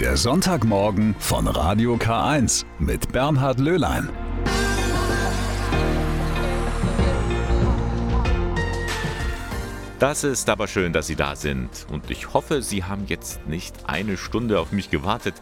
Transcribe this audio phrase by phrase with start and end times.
[0.00, 4.10] Der Sonntagmorgen von Radio K1 mit Bernhard Löhlein.
[9.98, 11.86] Das ist aber schön, dass Sie da sind.
[11.90, 15.36] Und ich hoffe, Sie haben jetzt nicht eine Stunde auf mich gewartet,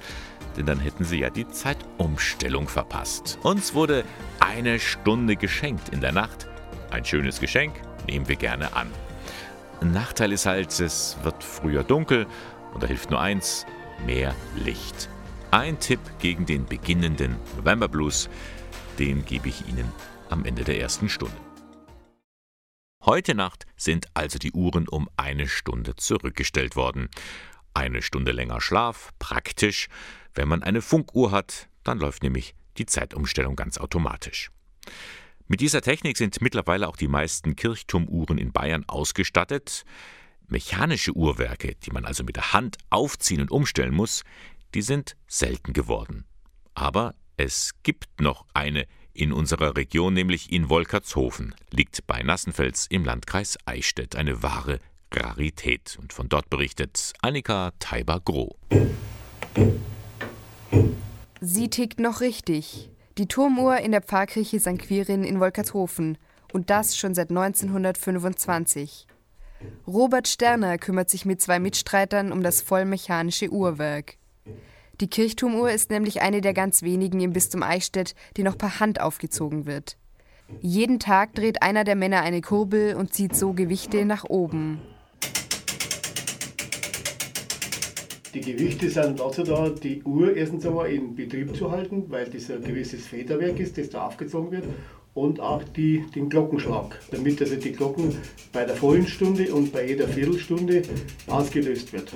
[0.56, 3.40] denn dann hätten Sie ja die Zeitumstellung verpasst.
[3.42, 4.04] Uns wurde
[4.38, 6.46] eine Stunde geschenkt in der Nacht.
[6.92, 7.74] Ein schönes Geschenk
[8.06, 8.86] nehmen wir gerne an.
[9.80, 12.28] Ein Nachteil ist halt, es wird früher dunkel
[12.72, 13.66] und da hilft nur eins,
[14.06, 15.08] mehr Licht.
[15.50, 18.28] Ein Tipp gegen den beginnenden November Blues,
[18.98, 19.90] den gebe ich Ihnen
[20.30, 21.36] am Ende der ersten Stunde.
[23.04, 27.08] Heute Nacht sind also die Uhren um eine Stunde zurückgestellt worden.
[27.74, 29.88] Eine Stunde länger Schlaf, praktisch.
[30.34, 34.50] Wenn man eine Funkuhr hat, dann läuft nämlich die Zeitumstellung ganz automatisch.
[35.46, 39.84] Mit dieser Technik sind mittlerweile auch die meisten Kirchturmuhren in Bayern ausgestattet.
[40.48, 44.22] Mechanische Uhrwerke, die man also mit der Hand aufziehen und umstellen muss,
[44.74, 46.24] die sind selten geworden.
[46.74, 53.04] Aber es gibt noch eine in unserer Region, nämlich in Wolkertshofen, liegt bei Nassenfels im
[53.04, 54.80] Landkreis Eichstätt, eine wahre
[55.12, 55.96] Rarität.
[56.00, 58.56] Und von dort berichtet Annika Teiber-Groh.
[61.40, 62.90] Sie tickt noch richtig.
[63.18, 64.78] Die Turmuhr in der Pfarrkirche St.
[64.78, 66.18] Quirin in Wolkertshofen.
[66.52, 69.06] Und das schon seit 1925.
[69.86, 74.16] Robert Sterner kümmert sich mit zwei Mitstreitern um das vollmechanische Uhrwerk.
[75.00, 79.00] Die Kirchturmuhr ist nämlich eine der ganz wenigen im Bistum Eichstätt, die noch per Hand
[79.00, 79.96] aufgezogen wird.
[80.60, 84.80] Jeden Tag dreht einer der Männer eine Kurbel und zieht so Gewichte nach oben.
[88.34, 92.50] Die Gewichte sind dazu da, die Uhr erstens einmal in Betrieb zu halten, weil das
[92.50, 94.64] ein gewisses Federwerk ist, das da aufgezogen wird,
[95.14, 98.16] und auch die, den Glockenschlag, damit also die Glocken
[98.52, 100.82] bei der vollen Stunde und bei jeder Viertelstunde
[101.28, 102.12] ausgelöst wird.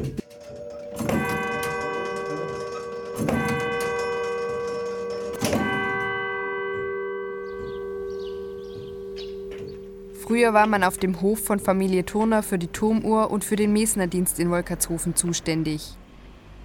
[10.28, 13.72] Früher war man auf dem Hof von Familie Turner für die Turmuhr und für den
[13.72, 15.97] Mesnerdienst in Wolkertshofen zuständig.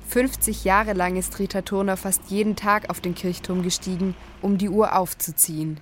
[0.09, 4.67] 50 Jahre lang ist Rita Turner fast jeden Tag auf den Kirchturm gestiegen, um die
[4.67, 5.79] Uhr aufzuziehen.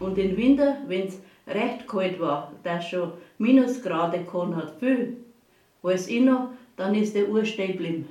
[0.00, 5.16] Und im Winter, wenn es recht kalt war, dass schon Minusgrade gehabt hat, viel,
[5.82, 8.08] weiß ich noch, dann ist der Uhr stehen geblieben.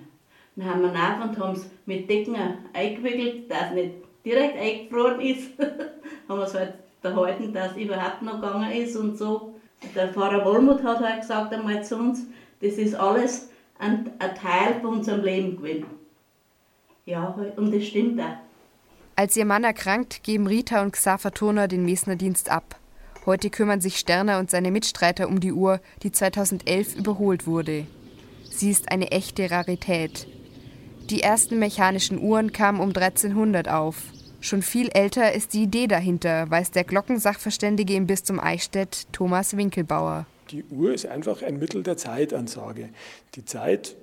[0.55, 2.35] Dann haben wir nach und haben es mit Decken
[2.73, 3.93] eingewickelt, dass nicht
[4.25, 5.51] direkt eingefroren ist.
[6.27, 9.53] haben wir es halt behalten, dass es überhaupt noch gegangen ist und so.
[9.95, 12.25] Der Pfarrer Wollmuth hat halt gesagt einmal zu uns,
[12.61, 15.85] das ist alles ein, ein Teil von unserem Leben gewesen.
[17.05, 18.46] Ja, und das stimmt auch.
[19.19, 22.79] Als ihr Mann erkrankt, geben Rita und Xaver Turner den Mesnerdienst ab.
[23.25, 27.87] Heute kümmern sich Sterner und seine Mitstreiter um die Uhr, die 2011 überholt wurde.
[28.51, 30.27] Sie ist eine echte Rarität.
[31.09, 34.03] Die ersten mechanischen Uhren kamen um 1300 auf.
[34.39, 40.27] Schon viel älter ist die Idee dahinter, weiß der Glockensachverständige im Bistum Eichstätt, Thomas Winkelbauer.
[40.51, 42.89] Die Uhr ist einfach ein Mittel der Zeitansage.
[43.33, 43.95] Die Zeit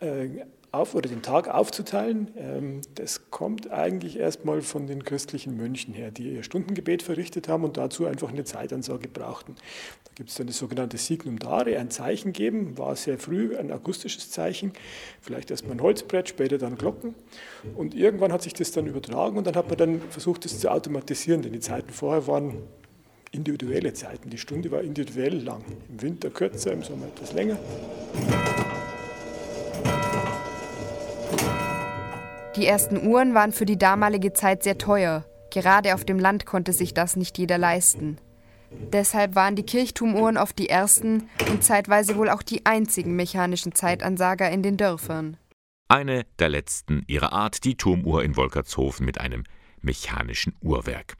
[0.00, 0.26] äh,
[0.70, 6.10] auf oder den Tag aufzuteilen, ähm, das kommt eigentlich erstmal von den christlichen Mönchen her,
[6.10, 9.54] die ihr Stundengebet verrichtet haben und dazu einfach eine Zeitansage brauchten.
[10.04, 13.72] Da gibt es dann das sogenannte Signum Dare, ein Zeichen geben, war sehr früh ein
[13.72, 14.72] akustisches Zeichen,
[15.20, 17.14] vielleicht erstmal ein Holzbrett, später dann Glocken.
[17.74, 20.70] Und irgendwann hat sich das dann übertragen und dann hat man dann versucht, das zu
[20.70, 22.58] automatisieren, denn die Zeiten vorher waren
[23.32, 24.30] individuelle Zeiten.
[24.30, 25.64] Die Stunde war individuell lang.
[25.88, 27.58] Im Winter kürzer, im Sommer etwas länger.
[32.58, 35.24] Die ersten Uhren waren für die damalige Zeit sehr teuer.
[35.52, 38.18] Gerade auf dem Land konnte sich das nicht jeder leisten.
[38.92, 44.50] Deshalb waren die Kirchturmuhren oft die ersten und zeitweise wohl auch die einzigen mechanischen Zeitansager
[44.50, 45.36] in den Dörfern.
[45.86, 49.44] Eine der letzten ihrer Art, die Turmuhr in Wolkertshofen mit einem
[49.80, 51.14] mechanischen Uhrwerk.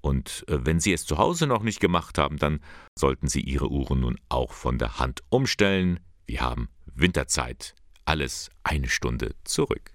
[0.00, 2.60] Und äh, wenn Sie es zu Hause noch nicht gemacht haben, dann
[2.96, 5.98] sollten Sie Ihre Uhren nun auch von der Hand umstellen.
[6.24, 7.74] Wir haben Winterzeit.
[8.04, 9.92] Alles eine Stunde zurück.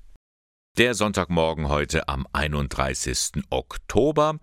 [0.77, 3.43] Der Sonntagmorgen heute am 31.
[3.49, 4.37] Oktober.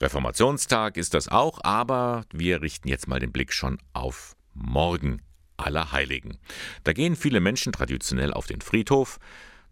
[0.00, 5.22] Reformationstag ist das auch, aber wir richten jetzt mal den Blick schon auf morgen,
[5.56, 6.38] Allerheiligen.
[6.84, 9.18] Da gehen viele Menschen traditionell auf den Friedhof,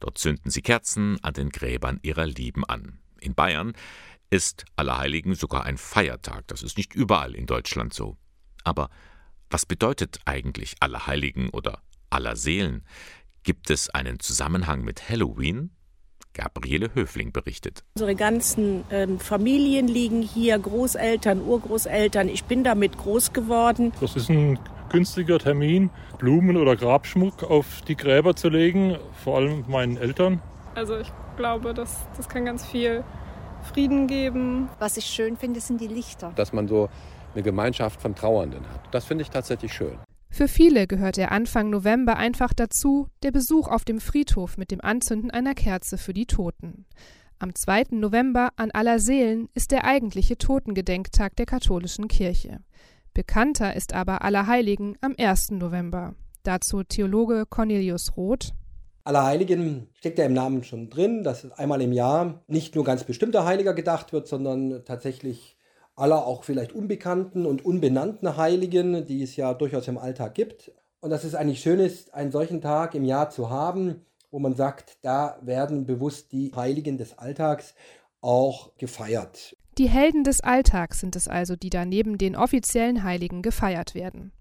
[0.00, 2.98] dort zünden sie Kerzen an den Gräbern ihrer Lieben an.
[3.20, 3.72] In Bayern
[4.30, 8.16] ist Allerheiligen sogar ein Feiertag, das ist nicht überall in Deutschland so.
[8.64, 8.90] Aber
[9.48, 12.84] was bedeutet eigentlich Allerheiligen oder Allerseelen?
[13.44, 15.70] Gibt es einen Zusammenhang mit Halloween?
[16.34, 17.84] Gabriele Höfling berichtet.
[17.94, 22.28] Unsere ganzen äh, Familien liegen hier, Großeltern, Urgroßeltern.
[22.28, 23.92] Ich bin damit groß geworden.
[24.00, 24.58] Das ist ein
[24.90, 30.40] günstiger Termin, Blumen oder Grabschmuck auf die Gräber zu legen, vor allem meinen Eltern.
[30.74, 33.04] Also ich glaube, das, das kann ganz viel
[33.72, 34.68] Frieden geben.
[34.78, 36.32] Was ich schön finde, sind die Lichter.
[36.36, 36.88] Dass man so
[37.34, 38.92] eine Gemeinschaft von Trauernden hat.
[38.92, 39.98] Das finde ich tatsächlich schön.
[40.30, 44.80] Für viele gehört der Anfang November einfach dazu, der Besuch auf dem Friedhof mit dem
[44.80, 46.86] Anzünden einer Kerze für die Toten.
[47.40, 47.84] Am 2.
[47.90, 52.60] November an aller Seelen ist der eigentliche Totengedenktag der katholischen Kirche.
[53.12, 55.50] Bekannter ist aber Allerheiligen am 1.
[55.52, 56.14] November.
[56.44, 58.52] Dazu Theologe Cornelius Roth.
[59.02, 63.44] Allerheiligen steckt ja im Namen schon drin, dass einmal im Jahr nicht nur ganz bestimmter
[63.44, 65.56] Heiliger gedacht wird, sondern tatsächlich
[66.00, 70.72] aller auch vielleicht unbekannten und unbenannten Heiligen, die es ja durchaus im Alltag gibt.
[71.00, 74.54] Und dass es eigentlich schön ist, einen solchen Tag im Jahr zu haben, wo man
[74.54, 77.74] sagt, da werden bewusst die Heiligen des Alltags
[78.20, 79.56] auch gefeiert.
[79.78, 84.32] Die Helden des Alltags sind es also, die da neben den offiziellen Heiligen gefeiert werden.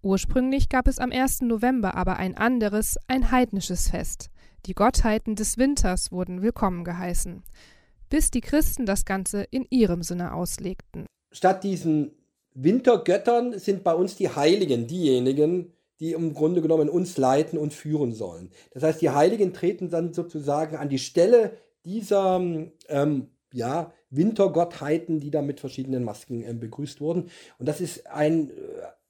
[0.00, 1.42] Ursprünglich gab es am 1.
[1.42, 4.30] November aber ein anderes, ein heidnisches Fest.
[4.66, 7.42] Die Gottheiten des Winters wurden willkommen geheißen
[8.08, 11.06] bis die Christen das Ganze in ihrem Sinne auslegten.
[11.32, 12.12] Statt diesen
[12.54, 18.12] Wintergöttern sind bei uns die Heiligen diejenigen, die im Grunde genommen uns leiten und führen
[18.12, 18.50] sollen.
[18.72, 21.52] Das heißt, die Heiligen treten dann sozusagen an die Stelle
[21.84, 22.40] dieser
[22.88, 27.30] ähm, ja, Wintergottheiten, die da mit verschiedenen Masken äh, begrüßt wurden.
[27.58, 28.54] Und das ist ein äh,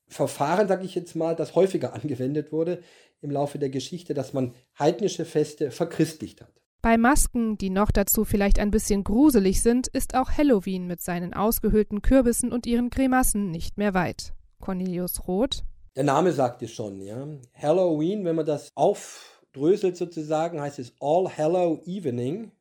[0.06, 2.82] Verfahren, sage ich jetzt mal, das häufiger angewendet wurde
[3.20, 6.52] im Laufe der Geschichte, dass man heidnische Feste verchristlicht hat.
[6.88, 11.34] Bei Masken, die noch dazu vielleicht ein bisschen gruselig sind, ist auch Halloween mit seinen
[11.34, 14.32] ausgehöhlten Kürbissen und ihren Grimassen nicht mehr weit.
[14.58, 15.64] Cornelius Roth.
[15.96, 17.28] Der Name sagt es schon, ja.
[17.52, 22.52] Halloween, wenn man das aufdröselt sozusagen, heißt es All Hallow Evening,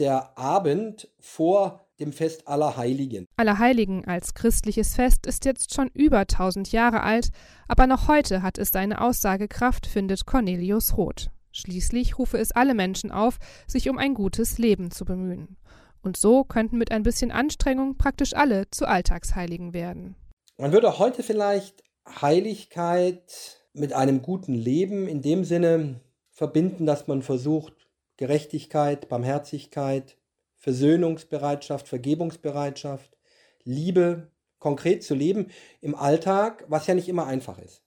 [0.00, 3.28] der Abend vor dem Fest aller Heiligen.
[3.36, 7.28] Allerheiligen als christliches Fest ist jetzt schon über 1000 Jahre alt,
[7.68, 11.30] aber noch heute hat es seine Aussagekraft, findet Cornelius Roth.
[11.56, 15.56] Schließlich rufe es alle Menschen auf, sich um ein gutes Leben zu bemühen.
[16.02, 20.16] Und so könnten mit ein bisschen Anstrengung praktisch alle zu Alltagsheiligen werden.
[20.58, 21.84] Man würde heute vielleicht
[22.20, 27.72] Heiligkeit mit einem guten Leben in dem Sinne verbinden, dass man versucht,
[28.16, 30.18] Gerechtigkeit, Barmherzigkeit,
[30.56, 33.16] Versöhnungsbereitschaft, Vergebungsbereitschaft,
[33.62, 35.50] Liebe konkret zu leben
[35.80, 37.82] im Alltag, was ja nicht immer einfach ist.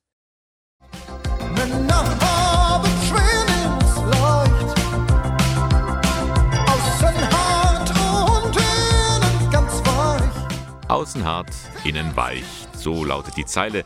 [10.90, 11.54] Außen hart,
[11.84, 12.46] innen weich.
[12.74, 13.84] So lautet die Zeile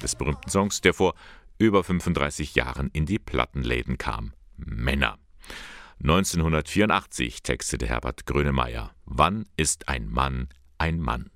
[0.00, 1.14] des berühmten Songs, der vor
[1.58, 4.34] über 35 Jahren in die Plattenläden kam.
[4.56, 5.18] Männer.
[6.00, 8.92] 1984 textete Herbert Grönemeyer.
[9.04, 10.48] Wann ist ein Mann
[10.78, 11.28] ein Mann?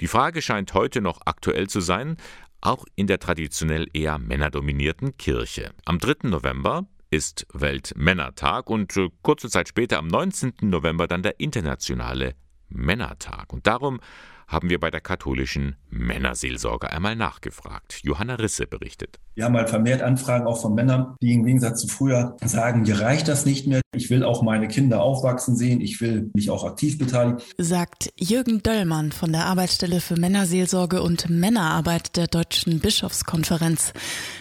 [0.00, 2.16] Die Frage scheint heute noch aktuell zu sein,
[2.60, 5.70] auch in der traditionell eher männerdominierten Kirche.
[5.84, 6.28] Am 3.
[6.28, 10.54] November ist Weltmännertag und äh, kurze Zeit später, am 19.
[10.62, 12.34] November, dann der internationale
[12.74, 13.52] Männertag.
[13.52, 14.00] Und darum
[14.46, 18.00] haben wir bei der katholischen Männerseelsorge einmal nachgefragt.
[18.02, 19.18] Johanna Risse berichtet.
[19.34, 23.00] Wir haben halt vermehrt Anfragen auch von Männern, die im Gegensatz zu früher sagen, mir
[23.00, 23.80] reicht das nicht mehr.
[23.94, 25.80] Ich will auch meine Kinder aufwachsen sehen.
[25.80, 27.40] Ich will mich auch aktiv beteiligen.
[27.58, 33.92] Sagt Jürgen Döllmann von der Arbeitsstelle für Männerseelsorge und Männerarbeit der Deutschen Bischofskonferenz.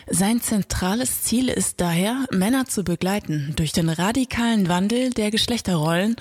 [0.09, 6.17] Sein zentrales Ziel ist daher, Männer zu begleiten durch den radikalen Wandel der Geschlechterrollen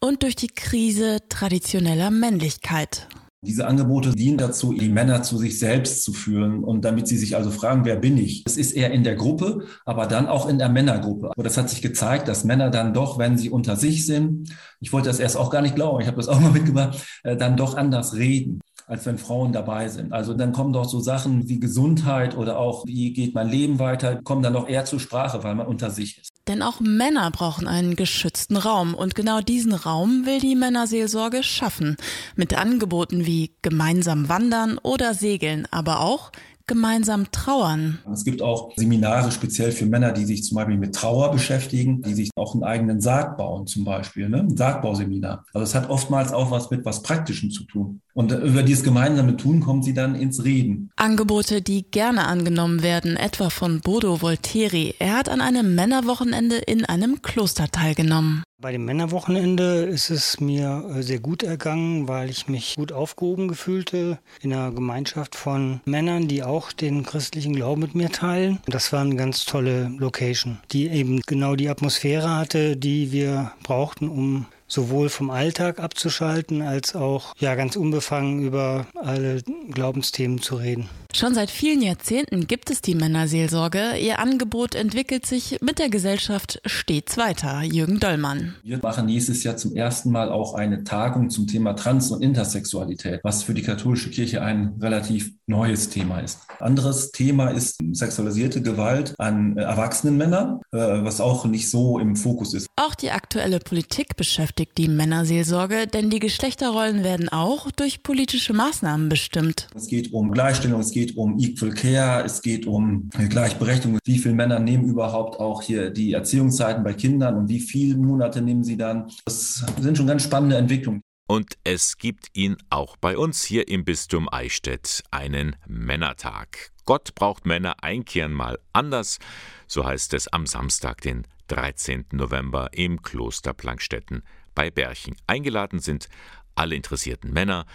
[0.00, 3.08] und durch die Krise traditioneller Männlichkeit.
[3.46, 7.36] Diese Angebote dienen dazu, die Männer zu sich selbst zu führen und damit sie sich
[7.36, 8.42] also fragen, wer bin ich?
[8.44, 11.30] Es ist eher in der Gruppe, aber dann auch in der Männergruppe.
[11.30, 14.92] Aber das hat sich gezeigt, dass Männer dann doch, wenn sie unter sich sind, ich
[14.92, 17.56] wollte das erst auch gar nicht glauben, ich habe das auch mal mitgemacht, äh, dann
[17.56, 20.12] doch anders reden als wenn Frauen dabei sind.
[20.12, 24.22] Also dann kommen doch so Sachen wie Gesundheit oder auch wie geht mein Leben weiter,
[24.22, 26.35] kommen dann doch eher zur Sprache, weil man unter sich ist.
[26.48, 31.96] Denn auch Männer brauchen einen geschützten Raum und genau diesen Raum will die Männerseelsorge schaffen.
[32.36, 36.30] Mit Angeboten wie gemeinsam wandern oder segeln, aber auch
[36.66, 37.98] gemeinsam trauern.
[38.12, 42.14] Es gibt auch Seminare speziell für Männer, die sich zum Beispiel mit Trauer beschäftigen, die
[42.14, 44.40] sich auch einen eigenen Sarg bauen zum Beispiel, ne?
[44.40, 45.44] ein Sargbauseminar.
[45.52, 48.00] Also es hat oftmals auch was mit was Praktischem zu tun.
[48.14, 50.90] Und über dieses gemeinsame Tun kommen sie dann ins Reden.
[50.96, 54.94] Angebote, die gerne angenommen werden, etwa von Bodo Volteri.
[54.98, 58.42] Er hat an einem Männerwochenende in einem Kloster teilgenommen.
[58.58, 63.48] Bei dem Männerwochenende ist es mir äh, sehr gut ergangen, weil ich mich gut aufgehoben
[63.48, 68.58] gefühlte in einer Gemeinschaft von Männern, die auch den christlichen Glauben mit mir teilen.
[68.64, 74.08] Das war eine ganz tolle Location, die eben genau die Atmosphäre hatte, die wir brauchten,
[74.08, 80.88] um sowohl vom Alltag abzuschalten als auch ja ganz unbefangen über alle Glaubensthemen zu reden.
[81.16, 83.96] Schon seit vielen Jahrzehnten gibt es die Männerseelsorge.
[83.98, 87.62] Ihr Angebot entwickelt sich mit der Gesellschaft stets weiter.
[87.62, 88.54] Jürgen Dollmann.
[88.62, 93.20] Wir machen nächstes Jahr zum ersten Mal auch eine Tagung zum Thema Trans- und Intersexualität,
[93.22, 96.40] was für die katholische Kirche ein relativ neues Thema ist.
[96.58, 102.52] Anderes Thema ist sexualisierte Gewalt an erwachsenen Männern, äh, was auch nicht so im Fokus
[102.52, 102.66] ist.
[102.76, 109.08] Auch die aktuelle Politik beschäftigt die Männerseelsorge, denn die Geschlechterrollen werden auch durch politische Maßnahmen
[109.08, 109.68] bestimmt.
[109.74, 113.98] Es geht um Gleichstellung, es geht um Equal Care, es geht um Gleichberechtigung.
[114.04, 118.40] Wie viele Männer nehmen überhaupt auch hier die Erziehungszeiten bei Kindern und wie viele Monate
[118.40, 119.10] nehmen sie dann?
[119.26, 121.02] Das sind schon ganz spannende Entwicklungen.
[121.28, 126.70] Und es gibt ihn auch bei uns hier im Bistum Eichstätt, einen Männertag.
[126.84, 129.18] Gott braucht Männer einkehren mal anders,
[129.66, 132.06] so heißt es am Samstag, den 13.
[132.12, 134.22] November im Kloster Plankstetten
[134.54, 135.16] bei Berchen.
[135.26, 136.08] Eingeladen sind
[136.54, 137.66] alle interessierten Männer.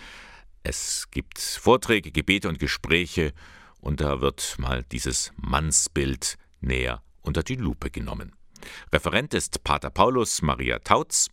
[0.63, 3.33] Es gibt Vorträge, Gebete und Gespräche
[3.79, 8.35] und da wird mal dieses Mannsbild näher unter die Lupe genommen.
[8.93, 11.29] Referent ist Pater Paulus Maria Tautz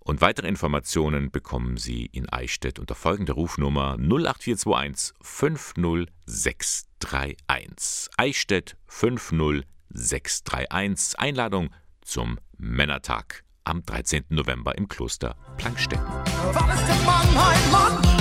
[0.00, 8.10] und weitere Informationen bekommen Sie in Eichstätt unter folgender Rufnummer 08421 50631.
[8.16, 11.18] Eichstätt 50631.
[11.18, 11.70] Einladung
[12.02, 14.26] zum Männertag am 13.
[14.30, 16.04] November im Kloster Plankstetten.
[16.06, 18.17] Was ist der Mann, ein Mann?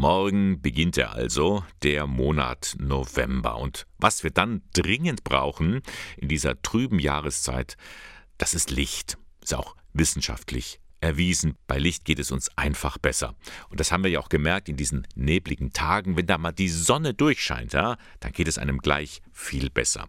[0.00, 3.58] Morgen beginnt er also, der Monat November.
[3.58, 5.82] Und was wir dann dringend brauchen
[6.16, 7.76] in dieser trüben Jahreszeit,
[8.38, 9.18] das ist Licht.
[9.42, 11.58] Ist auch wissenschaftlich erwiesen.
[11.66, 13.34] Bei Licht geht es uns einfach besser.
[13.68, 16.16] Und das haben wir ja auch gemerkt in diesen nebligen Tagen.
[16.16, 20.08] Wenn da mal die Sonne durchscheint, ja, dann geht es einem gleich viel besser.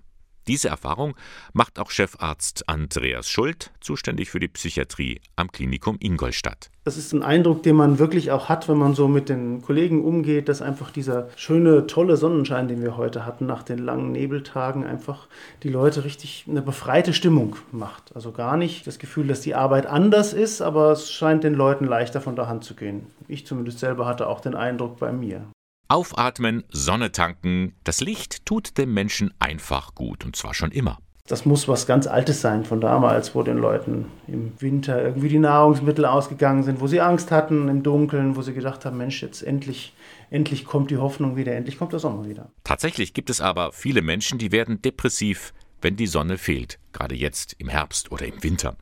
[0.51, 1.15] Diese Erfahrung
[1.53, 6.70] macht auch Chefarzt Andreas Schuld, zuständig für die Psychiatrie am Klinikum Ingolstadt.
[6.84, 10.03] Das ist ein Eindruck, den man wirklich auch hat, wenn man so mit den Kollegen
[10.03, 14.86] umgeht, dass einfach dieser schöne, tolle Sonnenschein, den wir heute hatten, nach den langen Nebeltagen,
[14.86, 15.29] einfach
[15.63, 18.13] die Leute richtig eine befreite Stimmung macht.
[18.13, 21.86] Also gar nicht das Gefühl, dass die Arbeit anders ist, aber es scheint den Leuten
[21.86, 23.08] leichter von der Hand zu gehen.
[23.29, 25.46] Ich zumindest selber hatte auch den Eindruck bei mir.
[25.91, 31.00] Aufatmen, Sonne tanken, das Licht tut dem Menschen einfach gut und zwar schon immer.
[31.27, 35.38] Das muss was ganz Altes sein von damals, wo den Leuten im Winter irgendwie die
[35.38, 39.41] Nahrungsmittel ausgegangen sind, wo sie Angst hatten im Dunkeln, wo sie gedacht haben, Mensch, jetzt
[39.41, 39.93] endlich,
[40.29, 42.50] endlich kommt die Hoffnung wieder, endlich kommt der Sommer wieder.
[42.63, 47.57] Tatsächlich gibt es aber viele Menschen, die werden depressiv, wenn die Sonne fehlt, gerade jetzt
[47.57, 48.77] im Herbst oder im Winter.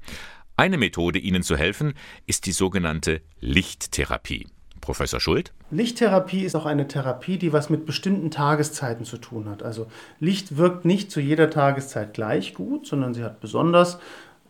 [0.58, 1.96] Eine Methode, ihnen zu helfen,
[2.28, 4.46] ist die sogenannte Lichttherapie.
[4.90, 5.54] Professor Schuld?
[5.70, 9.62] Lichttherapie ist auch eine Therapie, die was mit bestimmten Tageszeiten zu tun hat.
[9.62, 9.86] Also
[10.20, 14.00] Licht wirkt nicht zu jeder Tageszeit gleich gut, sondern sie hat besonders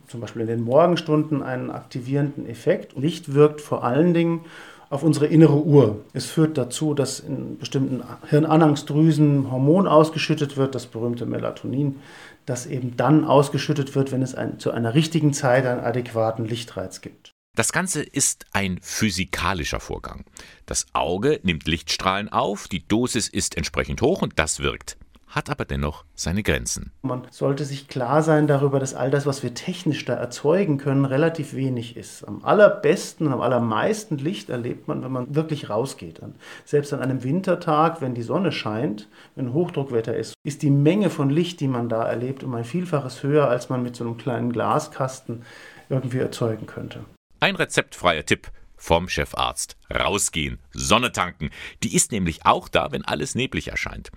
[0.08, 2.98] zum Beispiel in den Morgenstunden einen aktivierenden Effekt.
[2.98, 4.46] Licht wirkt vor allen Dingen
[4.89, 6.05] auf unsere innere Uhr.
[6.13, 12.00] Es führt dazu, dass in bestimmten Hirnanhangsdrüsen Hormon ausgeschüttet wird, das berühmte Melatonin,
[12.46, 17.01] das eben dann ausgeschüttet wird, wenn es ein, zu einer richtigen Zeit einen adäquaten Lichtreiz
[17.01, 17.34] gibt.
[17.59, 20.23] Das Ganze ist ein physikalischer Vorgang.
[20.65, 24.95] Das Auge nimmt Lichtstrahlen auf, die Dosis ist entsprechend hoch und das wirkt,
[25.27, 26.93] hat aber dennoch seine Grenzen.
[27.01, 31.03] Man sollte sich klar sein darüber, dass all das, was wir technisch da erzeugen können,
[31.03, 32.23] relativ wenig ist.
[32.23, 36.21] Am allerbesten und am allermeisten Licht erlebt man, wenn man wirklich rausgeht.
[36.63, 41.29] Selbst an einem Wintertag, wenn die Sonne scheint, wenn Hochdruckwetter ist, ist die Menge von
[41.29, 44.53] Licht, die man da erlebt, um ein Vielfaches höher, als man mit so einem kleinen
[44.53, 45.41] Glaskasten
[45.89, 47.01] irgendwie erzeugen könnte.
[47.41, 49.77] Ein rezeptfreier Tipp vom Chefarzt.
[49.93, 51.51] Rausgehen, Sonne tanken.
[51.84, 54.12] Die ist nämlich auch da, wenn alles neblig erscheint.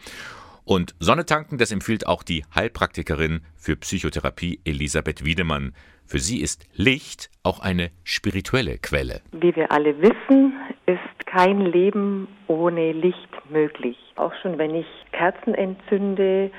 [0.65, 5.73] Und Sonne tanken, das empfiehlt auch die Heilpraktikerin für Psychotherapie Elisabeth Wiedemann.
[6.05, 9.21] Für sie ist Licht auch eine spirituelle Quelle.
[9.31, 10.55] Wie wir alle wissen,
[10.87, 13.97] ist kein Leben ohne Licht möglich.
[14.17, 16.51] Auch schon wenn ich Kerzen entzünde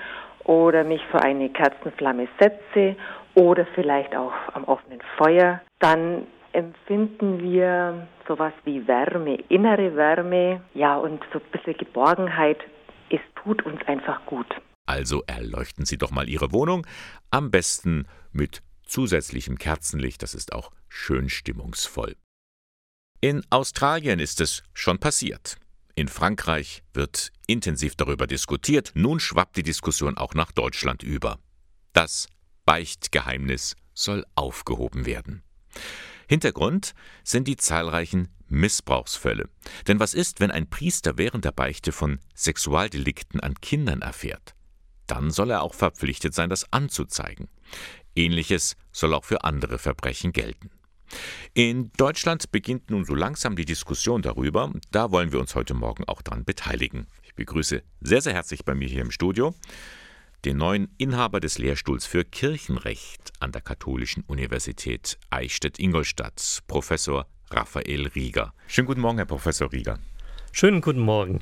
[0.46, 2.96] oder mich vor eine Kerzenflamme setze
[3.36, 10.98] oder vielleicht auch am offenen Feuer, dann empfinden wir sowas wie Wärme, innere Wärme, ja,
[10.98, 12.60] und so ein bisschen Geborgenheit.
[13.10, 14.48] Es tut uns einfach gut.
[14.86, 16.86] Also erleuchten Sie doch mal Ihre Wohnung,
[17.31, 22.15] am besten mit zusätzlichem Kerzenlicht, das ist auch schön stimmungsvoll.
[23.22, 25.55] In Australien ist es schon passiert.
[25.95, 31.38] In Frankreich wird intensiv darüber diskutiert, nun schwappt die Diskussion auch nach Deutschland über.
[31.93, 32.27] Das
[32.65, 35.43] Beichtgeheimnis soll aufgehoben werden.
[36.27, 39.49] Hintergrund sind die zahlreichen Missbrauchsfälle.
[39.87, 44.55] Denn was ist, wenn ein Priester während der Beichte von Sexualdelikten an Kindern erfährt?
[45.07, 47.47] dann soll er auch verpflichtet sein, das anzuzeigen.
[48.15, 50.69] Ähnliches soll auch für andere Verbrechen gelten.
[51.53, 54.71] In Deutschland beginnt nun so langsam die Diskussion darüber.
[54.91, 57.07] Da wollen wir uns heute Morgen auch dran beteiligen.
[57.21, 59.53] Ich begrüße sehr, sehr herzlich bei mir hier im Studio
[60.45, 68.53] den neuen Inhaber des Lehrstuhls für Kirchenrecht an der Katholischen Universität Eichstätt-Ingolstadt, Professor Raphael Rieger.
[68.67, 70.00] Schönen guten Morgen, Herr Professor Rieger.
[70.51, 71.39] Schönen guten Morgen.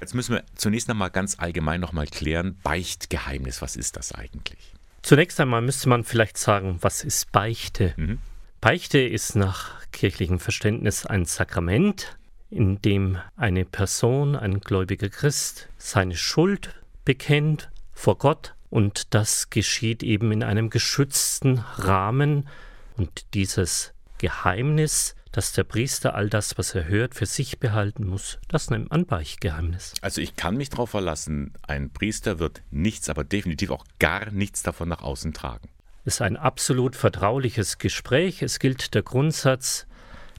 [0.00, 4.74] Jetzt müssen wir zunächst einmal ganz allgemein noch mal klären, Beichtgeheimnis, was ist das eigentlich?
[5.02, 7.92] Zunächst einmal müsste man vielleicht sagen, was ist Beichte?
[7.96, 8.18] Mhm.
[8.62, 12.16] Beichte ist nach kirchlichem Verständnis ein Sakrament,
[12.50, 17.69] in dem eine Person, ein gläubiger Christ, seine Schuld bekennt
[18.00, 22.48] vor Gott und das geschieht eben in einem geschützten Rahmen
[22.96, 28.38] und dieses Geheimnis, dass der Priester all das, was er hört, für sich behalten muss,
[28.48, 29.94] das nennt man Beichtgeheimnis.
[30.00, 34.62] Also ich kann mich darauf verlassen, ein Priester wird nichts, aber definitiv auch gar nichts
[34.62, 35.68] davon nach außen tragen
[36.04, 38.42] ist ein absolut vertrauliches Gespräch.
[38.42, 39.86] Es gilt der Grundsatz,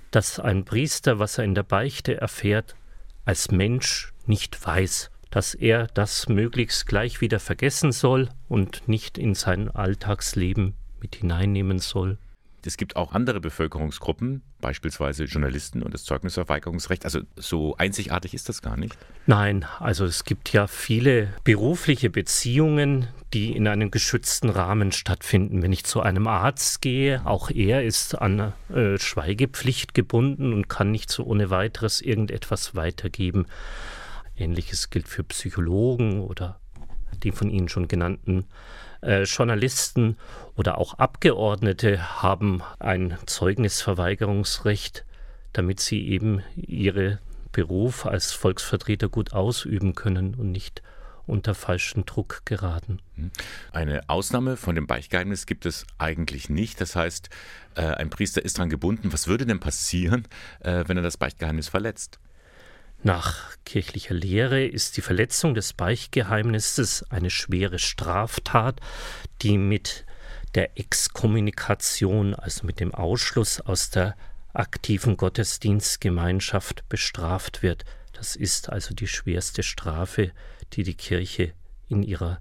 [0.09, 2.75] dass ein Priester, was er in der Beichte erfährt,
[3.25, 9.33] als Mensch nicht weiß, dass er das möglichst gleich wieder vergessen soll und nicht in
[9.33, 12.17] sein Alltagsleben mit hineinnehmen soll.
[12.63, 17.05] Es gibt auch andere Bevölkerungsgruppen, beispielsweise Journalisten und das Zeugnisverweigerungsrecht.
[17.05, 18.95] Also so einzigartig ist das gar nicht.
[19.25, 25.63] Nein, also es gibt ja viele berufliche Beziehungen, die in einem geschützten Rahmen stattfinden.
[25.63, 30.91] Wenn ich zu einem Arzt gehe, auch er ist an äh, Schweigepflicht gebunden und kann
[30.91, 33.47] nicht so ohne weiteres irgendetwas weitergeben.
[34.41, 36.59] Ähnliches gilt für Psychologen oder
[37.23, 38.45] die von Ihnen schon genannten
[39.01, 40.17] äh, Journalisten
[40.55, 45.05] oder auch Abgeordnete haben ein Zeugnisverweigerungsrecht,
[45.53, 47.19] damit sie eben ihren
[47.51, 50.81] Beruf als Volksvertreter gut ausüben können und nicht
[51.27, 52.99] unter falschen Druck geraten.
[53.15, 53.31] Hm.
[53.71, 56.81] Eine Ausnahme von dem Beichtgeheimnis gibt es eigentlich nicht.
[56.81, 57.29] Das heißt,
[57.75, 59.13] äh, ein Priester ist daran gebunden.
[59.13, 60.27] Was würde denn passieren,
[60.61, 62.19] äh, wenn er das Beichtgeheimnis verletzt?
[63.03, 68.79] Nach kirchlicher Lehre ist die Verletzung des Beichtgeheimnisses eine schwere Straftat,
[69.41, 70.05] die mit
[70.53, 74.15] der Exkommunikation, also mit dem Ausschluss aus der
[74.53, 77.85] aktiven Gottesdienstgemeinschaft bestraft wird.
[78.13, 80.31] Das ist also die schwerste Strafe,
[80.73, 81.53] die die Kirche
[81.87, 82.39] in ihrer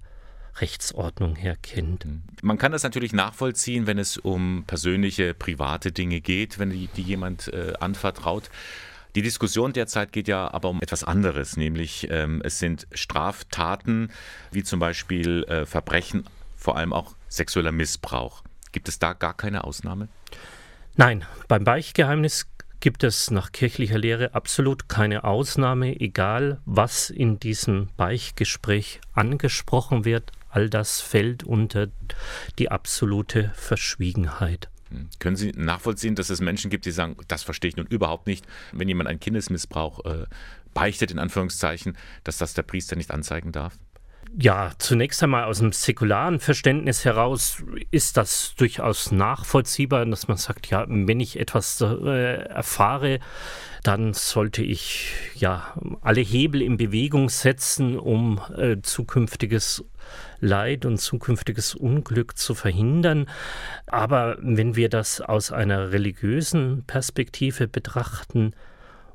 [0.57, 2.05] Rechtsordnung her kennt.
[2.43, 7.01] Man kann das natürlich nachvollziehen, wenn es um persönliche, private Dinge geht, wenn die, die
[7.01, 8.49] jemand äh, anvertraut.
[9.15, 14.09] Die Diskussion derzeit geht ja aber um etwas anderes, nämlich ähm, es sind Straftaten
[14.51, 18.43] wie zum Beispiel äh, Verbrechen, vor allem auch sexueller Missbrauch.
[18.71, 20.07] Gibt es da gar keine Ausnahme?
[20.95, 22.47] Nein, beim Beichtgeheimnis
[22.79, 30.31] gibt es nach kirchlicher Lehre absolut keine Ausnahme, egal was in diesem Beichtgespräch angesprochen wird.
[30.49, 31.87] All das fällt unter
[32.57, 34.69] die absolute Verschwiegenheit.
[35.19, 38.45] Können Sie nachvollziehen, dass es Menschen gibt, die sagen, das verstehe ich nun überhaupt nicht,
[38.71, 40.25] wenn jemand einen Kindesmissbrauch äh,
[40.73, 43.77] beichtet, in Anführungszeichen, dass das der Priester nicht anzeigen darf?
[44.39, 50.67] Ja, zunächst einmal aus dem säkularen Verständnis heraus ist das durchaus nachvollziehbar, dass man sagt,
[50.67, 53.19] ja, wenn ich etwas äh, erfahre,
[53.83, 59.83] dann sollte ich ja alle Hebel in Bewegung setzen, um äh, zukünftiges
[60.41, 63.27] Leid und zukünftiges Unglück zu verhindern.
[63.87, 68.53] Aber wenn wir das aus einer religiösen Perspektive betrachten,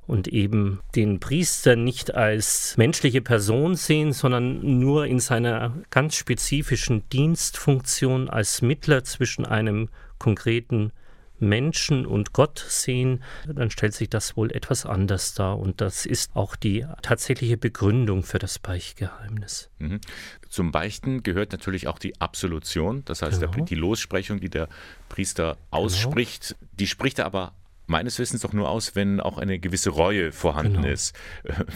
[0.07, 7.09] und eben den Priester nicht als menschliche Person sehen, sondern nur in seiner ganz spezifischen
[7.11, 10.93] Dienstfunktion als Mittler zwischen einem konkreten
[11.39, 15.59] Menschen und Gott sehen, dann stellt sich das wohl etwas anders dar.
[15.59, 19.71] Und das ist auch die tatsächliche Begründung für das Beichtgeheimnis.
[19.79, 20.01] Mhm.
[20.49, 23.53] Zum Beichten gehört natürlich auch die Absolution, das heißt genau.
[23.53, 24.69] der, die Lossprechung, die der
[25.09, 25.85] Priester genau.
[25.85, 26.57] ausspricht.
[26.59, 26.71] Genau.
[26.79, 27.53] Die spricht er aber
[27.87, 30.89] meines Wissens doch nur aus, wenn auch eine gewisse Reue vorhanden genau.
[30.89, 31.17] ist.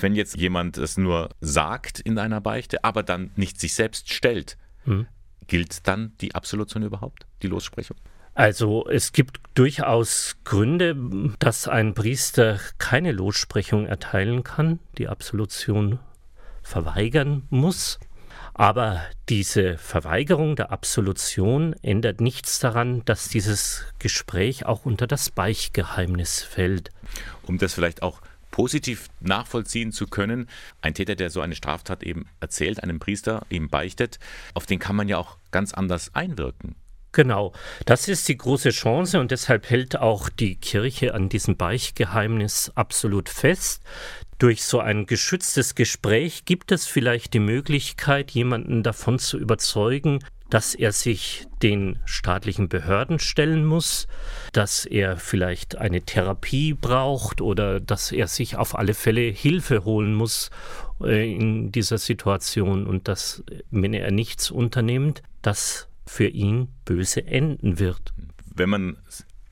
[0.01, 4.57] Wenn jetzt jemand es nur sagt in einer Beichte, aber dann nicht sich selbst stellt,
[4.85, 5.07] mhm.
[5.47, 7.97] gilt dann die Absolution überhaupt, die Lossprechung?
[8.41, 10.97] Also es gibt durchaus Gründe,
[11.41, 15.99] dass ein Priester keine Lossprechung erteilen kann, die Absolution
[16.63, 18.01] verweigern muss.
[18.55, 26.43] Aber diese Verweigerung der Absolution ändert nichts daran, dass dieses Gespräch auch unter das Beichtgeheimnis
[26.43, 26.89] fällt.
[27.43, 30.49] Um das vielleicht auch positiv nachvollziehen zu können,
[30.81, 34.19] ein Täter, der so eine Straftat eben erzählt, einem Priester eben beichtet,
[34.55, 36.75] auf den kann man ja auch ganz anders einwirken.
[37.13, 37.53] Genau,
[37.87, 43.29] das ist die große Chance und deshalb hält auch die Kirche an diesem Beichtgeheimnis absolut
[43.29, 43.83] fest.
[44.39, 50.75] durch so ein geschütztes Gespräch gibt es vielleicht die Möglichkeit, jemanden davon zu überzeugen, dass
[50.75, 54.09] er sich den staatlichen Behörden stellen muss,
[54.53, 60.15] dass er vielleicht eine Therapie braucht oder dass er sich auf alle Fälle Hilfe holen
[60.15, 60.51] muss
[61.03, 67.79] äh, in dieser Situation und dass, wenn er nichts unternimmt, das für ihn böse enden
[67.79, 68.13] wird.
[68.55, 68.97] Wenn man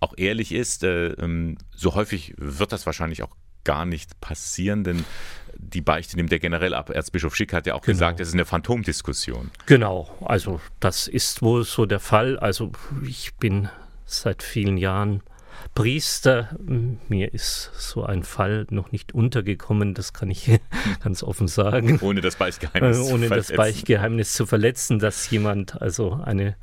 [0.00, 5.04] auch ehrlich ist, äh, ähm, so häufig wird das wahrscheinlich auch gar nicht passieren, denn
[5.56, 6.90] die Beichte nimmt er generell ab.
[6.90, 7.94] Erzbischof Schick hat ja auch genau.
[7.94, 9.50] gesagt, es ist eine Phantomdiskussion.
[9.66, 12.38] Genau, also das ist wohl so der Fall.
[12.38, 12.72] Also
[13.06, 13.68] ich bin
[14.06, 15.22] seit vielen Jahren
[15.74, 16.56] Priester.
[17.08, 20.58] Mir ist so ein Fall noch nicht untergekommen, das kann ich
[21.02, 21.98] ganz offen sagen.
[22.00, 23.30] Ohne das Beichtgeheimnis, Ohne zu verletzen.
[23.36, 26.56] das Beichtgeheimnis zu verletzen, dass jemand also eine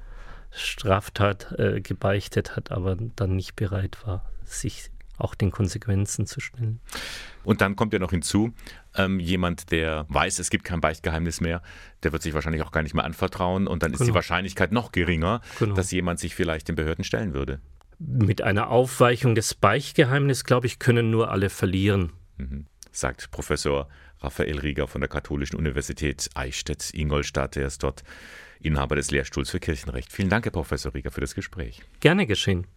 [0.52, 6.80] Straftat äh, gebeichtet hat, aber dann nicht bereit war, sich auch den Konsequenzen zu stellen.
[7.44, 8.54] Und dann kommt ja noch hinzu,
[8.96, 11.62] ähm, jemand, der weiß, es gibt kein Beichtgeheimnis mehr,
[12.04, 14.12] der wird sich wahrscheinlich auch gar nicht mehr anvertrauen und dann ist genau.
[14.12, 15.76] die Wahrscheinlichkeit noch geringer, genau.
[15.76, 17.62] dass jemand sich vielleicht den Behörden stellen würde.
[17.98, 22.12] Mit einer Aufweichung des Beichtgeheimnisses, glaube ich, können nur alle verlieren.
[22.38, 22.66] Mhm.
[22.92, 23.88] Sagt Professor
[24.20, 27.58] Raphael Rieger von der Katholischen Universität Eichstätt-Ingolstadt.
[27.58, 28.04] Er ist dort
[28.60, 30.12] Inhaber des Lehrstuhls für Kirchenrecht.
[30.12, 31.84] Vielen Dank, Herr Professor Rieger, für das Gespräch.
[32.00, 32.68] Gerne geschehen.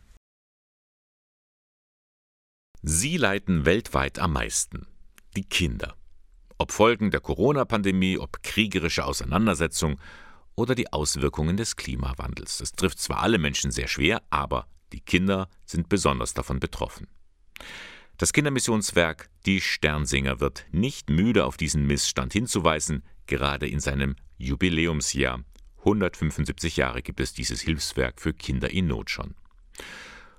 [2.82, 4.86] Sie leiden weltweit am meisten.
[5.36, 5.96] Die Kinder.
[6.58, 10.00] Ob Folgen der Corona-Pandemie, ob kriegerische Auseinandersetzung
[10.54, 12.58] oder die Auswirkungen des Klimawandels.
[12.58, 17.08] Das trifft zwar alle Menschen sehr schwer, aber die Kinder sind besonders davon betroffen.
[18.16, 25.44] Das Kindermissionswerk Die Sternsinger wird nicht müde, auf diesen Missstand hinzuweisen, gerade in seinem Jubiläumsjahr.
[25.78, 29.34] 175 Jahre gibt es dieses Hilfswerk für Kinder in Not schon.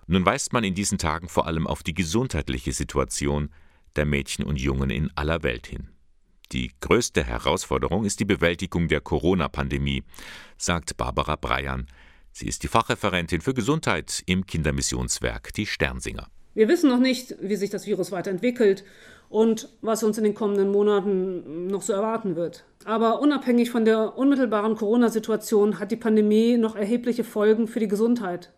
[0.08, 3.50] Nun weist man in diesen Tagen vor allem auf die gesundheitliche Situation
[3.96, 5.90] der Mädchen und Jungen in aller Welt hin.
[6.52, 10.04] Die größte Herausforderung ist die Bewältigung der Corona-Pandemie,
[10.58, 11.86] sagt Barbara Breyan.
[12.32, 16.28] Sie ist die Fachreferentin für Gesundheit im Kindermissionswerk Die Sternsinger.
[16.54, 18.84] Wir wissen noch nicht, wie sich das Virus weiterentwickelt
[19.30, 22.66] und was uns in den kommenden Monaten noch so erwarten wird.
[22.86, 28.52] Aber unabhängig von der unmittelbaren Corona-Situation hat die Pandemie noch erhebliche Folgen für die Gesundheit.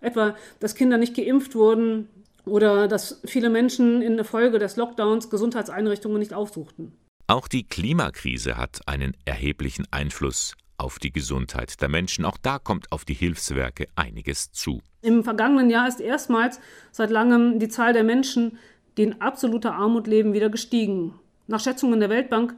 [0.00, 2.08] Etwa, dass Kinder nicht geimpft wurden
[2.44, 6.92] oder dass viele Menschen in der Folge des Lockdowns Gesundheitseinrichtungen nicht aufsuchten.
[7.26, 12.24] Auch die Klimakrise hat einen erheblichen Einfluss auf die Gesundheit der Menschen.
[12.24, 14.80] Auch da kommt auf die Hilfswerke einiges zu.
[15.02, 16.60] Im vergangenen Jahr ist erstmals
[16.90, 18.58] seit langem die Zahl der Menschen,
[18.96, 21.14] die in absoluter Armut leben, wieder gestiegen.
[21.46, 22.54] Nach Schätzungen der Weltbank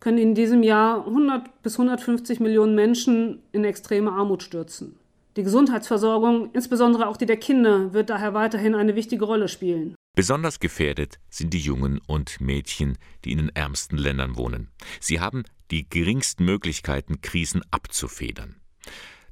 [0.00, 4.96] können in diesem Jahr 100 bis 150 Millionen Menschen in extreme Armut stürzen.
[5.36, 9.94] Die Gesundheitsversorgung, insbesondere auch die der Kinder, wird daher weiterhin eine wichtige Rolle spielen.
[10.14, 14.70] Besonders gefährdet sind die Jungen und Mädchen, die in den ärmsten Ländern wohnen.
[15.00, 18.60] Sie haben die geringsten Möglichkeiten, Krisen abzufedern.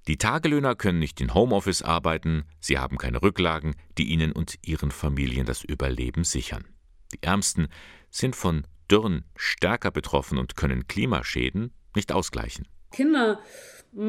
[0.06, 4.90] Die Tagelöhner können nicht in Homeoffice arbeiten, sie haben keine Rücklagen, die ihnen und ihren
[4.90, 6.64] Familien das Überleben sichern.
[7.12, 7.68] Die Ärmsten
[8.10, 12.66] sind von Dürren stärker betroffen und können Klimaschäden nicht ausgleichen.
[12.90, 13.40] Kinder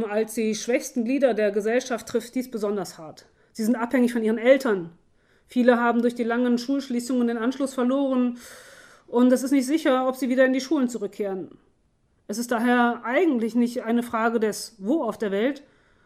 [0.09, 3.25] als die schwächsten Glieder der Gesellschaft trifft dies besonders hart.
[3.51, 4.91] Sie sind abhängig von ihren Eltern.
[5.49, 8.37] Viele haben durch die langen Schulschließungen den Anschluss verloren
[9.07, 11.49] und es ist nicht sicher, ob sie wieder in die Schulen zurückkehren.
[12.27, 15.63] Es ist daher eigentlich nicht eine Frage des Wo auf der Welt,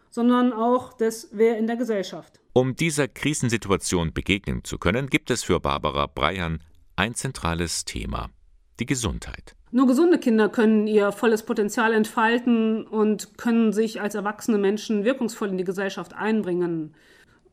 [0.09, 2.39] sondern auch des Wer in der Gesellschaft.
[2.53, 6.61] Um dieser Krisensituation begegnen zu können, gibt es für Barbara Breyan
[6.95, 8.29] ein zentrales Thema,
[8.79, 9.55] die Gesundheit.
[9.71, 15.49] Nur gesunde Kinder können ihr volles Potenzial entfalten und können sich als erwachsene Menschen wirkungsvoll
[15.49, 16.93] in die Gesellschaft einbringen.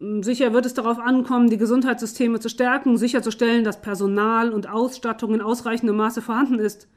[0.01, 5.43] Sicher wird es darauf ankommen, die Gesundheitssysteme zu stärken, sicherzustellen, dass Personal und Ausstattung in
[5.43, 6.89] ausreichendem Maße vorhanden ist,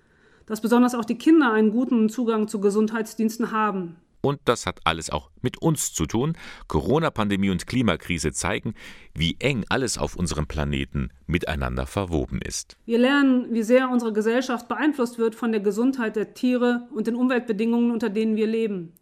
[0.45, 3.97] dass besonders auch die Kinder einen guten Zugang zu Gesundheitsdiensten haben.
[4.21, 6.37] Und das hat alles auch mit uns zu tun.
[6.69, 8.73] Corona-Pandemie und Klimakrise zeigen,
[9.13, 12.77] wie eng alles auf unserem Planeten miteinander verwoben ist.
[12.85, 17.15] Wir lernen, wie sehr unsere Gesellschaft beeinflusst wird von der Gesundheit der Tiere und den
[17.15, 18.93] Umweltbedingungen, unter denen wir leben.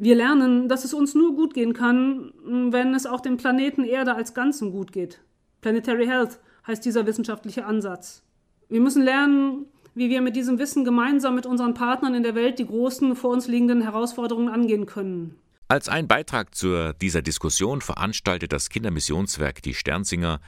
[0.00, 4.14] Wir lernen, dass es uns nur gut gehen kann, wenn es auch dem Planeten Erde
[4.14, 5.20] als Ganzem gut geht.
[5.60, 8.22] Planetary Health heißt dieser wissenschaftliche Ansatz.
[8.68, 12.60] Wir müssen lernen, wie wir mit diesem Wissen gemeinsam mit unseren Partnern in der Welt
[12.60, 15.34] die großen vor uns liegenden Herausforderungen angehen können.
[15.66, 20.40] Als ein Beitrag zu dieser Diskussion veranstaltet das Kindermissionswerk Die Sternsinger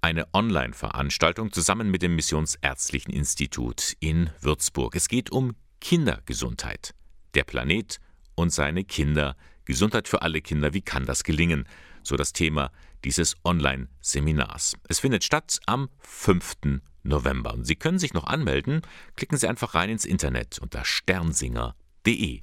[0.00, 4.96] eine Online-Veranstaltung zusammen mit dem Missionsärztlichen Institut in Würzburg.
[4.96, 6.92] Es geht um Kindergesundheit.
[7.34, 8.00] Der Planet
[8.36, 9.36] und seine Kinder.
[9.64, 10.72] Gesundheit für alle Kinder.
[10.72, 11.68] Wie kann das gelingen?
[12.04, 12.70] So das Thema
[13.04, 14.76] dieses Online-Seminars.
[14.88, 16.80] Es findet statt am 5.
[17.02, 17.54] November.
[17.54, 18.82] Und Sie können sich noch anmelden.
[19.16, 22.42] Klicken Sie einfach rein ins Internet unter sternsinger.de.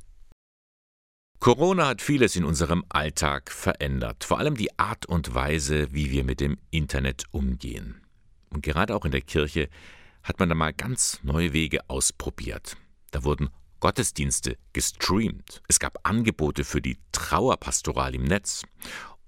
[1.40, 6.24] Corona hat vieles in unserem Alltag verändert, vor allem die Art und Weise, wie wir
[6.24, 8.02] mit dem Internet umgehen.
[8.50, 9.68] Und gerade auch in der Kirche
[10.24, 12.78] hat man da mal ganz neue Wege ausprobiert.
[13.12, 13.50] Da wurden
[13.84, 15.62] Gottesdienste gestreamt.
[15.68, 18.64] Es gab Angebote für die Trauerpastoral im Netz.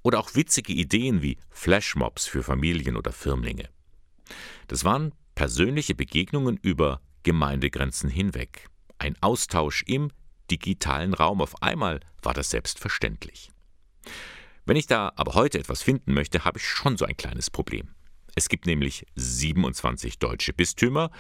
[0.02, 3.68] Oder auch witzige Ideen wie Flashmobs für Familien oder Firmlinge.
[4.68, 8.70] Das waren persönliche Begegnungen über Gemeindegrenzen hinweg.
[8.98, 10.10] Ein Austausch im
[10.50, 11.42] digitalen Raum.
[11.42, 13.50] Auf einmal war das selbstverständlich.
[14.66, 17.94] Wenn ich da aber heute etwas finden möchte, habe ich schon so ein kleines Problem.
[18.36, 21.12] Es gibt nämlich 27 deutsche Bistümer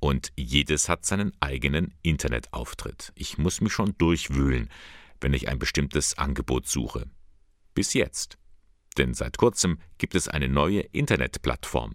[0.00, 3.12] und jedes hat seinen eigenen Internetauftritt.
[3.14, 4.68] Ich muss mich schon durchwühlen,
[5.20, 7.10] wenn ich ein bestimmtes Angebot suche.
[7.74, 8.38] Bis jetzt.
[8.96, 11.94] Denn seit kurzem gibt es eine neue Internetplattform.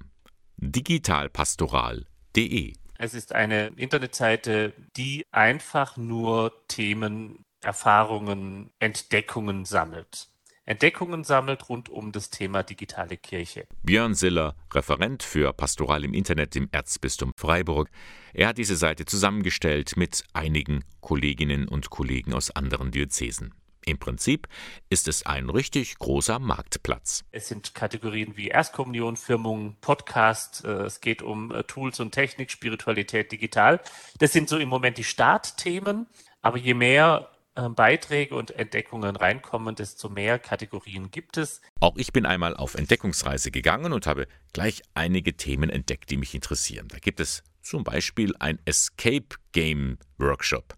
[0.58, 2.74] digitalpastoral.de.
[2.98, 10.30] Es ist eine Internetseite, die einfach nur Themen, Erfahrungen, Entdeckungen sammelt.
[10.66, 13.68] Entdeckungen sammelt rund um das Thema digitale Kirche.
[13.84, 17.90] Björn Siller, Referent für Pastoral im Internet im Erzbistum Freiburg.
[18.34, 23.54] Er hat diese Seite zusammengestellt mit einigen Kolleginnen und Kollegen aus anderen Diözesen.
[23.86, 24.48] Im Prinzip
[24.90, 27.26] ist es ein richtig großer Marktplatz.
[27.32, 32.50] Es sind Kategorien wie Erstkommunion, Firmung, Podcast, äh, es geht um äh, Tools und Technik,
[32.50, 33.82] Spiritualität, digital.
[34.20, 36.08] Das sind so im Moment die Startthemen.
[36.42, 41.62] Aber je mehr Beiträge und Entdeckungen reinkommen, desto mehr Kategorien gibt es.
[41.80, 46.34] Auch ich bin einmal auf Entdeckungsreise gegangen und habe gleich einige Themen entdeckt, die mich
[46.34, 46.88] interessieren.
[46.88, 50.76] Da gibt es zum Beispiel ein Escape Game Workshop,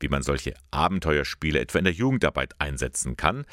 [0.00, 3.44] wie man solche Abenteuerspiele etwa in der Jugendarbeit einsetzen kann.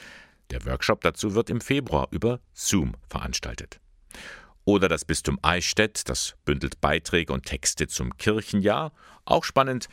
[0.50, 3.82] Der Workshop dazu wird im Februar über Zoom veranstaltet.
[4.66, 8.94] Oder das Bistum Eichstätt, das bündelt Beiträge und Texte zum Kirchenjahr.
[9.26, 9.90] Auch spannend,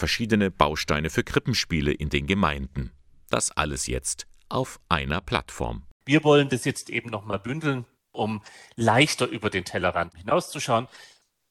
[0.00, 2.90] verschiedene Bausteine für Krippenspiele in den Gemeinden.
[3.28, 5.84] Das alles jetzt auf einer Plattform.
[6.04, 8.42] Wir wollen das jetzt eben nochmal bündeln, um
[8.74, 10.88] leichter über den Tellerrand hinauszuschauen.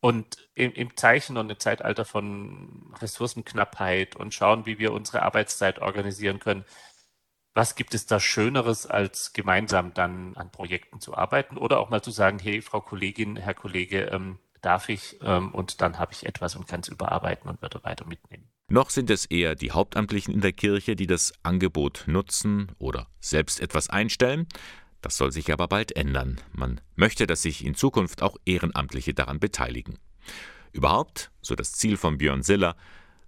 [0.01, 6.39] Und im, Zeichen und im Zeitalter von Ressourcenknappheit und schauen, wie wir unsere Arbeitszeit organisieren
[6.39, 6.63] können,
[7.53, 12.01] was gibt es da Schöneres, als gemeinsam dann an Projekten zu arbeiten oder auch mal
[12.01, 16.25] zu sagen, hey, Frau Kollegin, Herr Kollege, ähm, darf ich ähm, und dann habe ich
[16.25, 18.49] etwas und kann es überarbeiten und würde weiter mitnehmen.
[18.67, 23.61] Noch sind es eher die Hauptamtlichen in der Kirche, die das Angebot nutzen oder selbst
[23.61, 24.47] etwas einstellen.
[25.01, 26.39] Das soll sich aber bald ändern.
[26.51, 29.97] Man möchte, dass sich in Zukunft auch Ehrenamtliche daran beteiligen.
[30.71, 32.75] Überhaupt, so das Ziel von Björn Siller,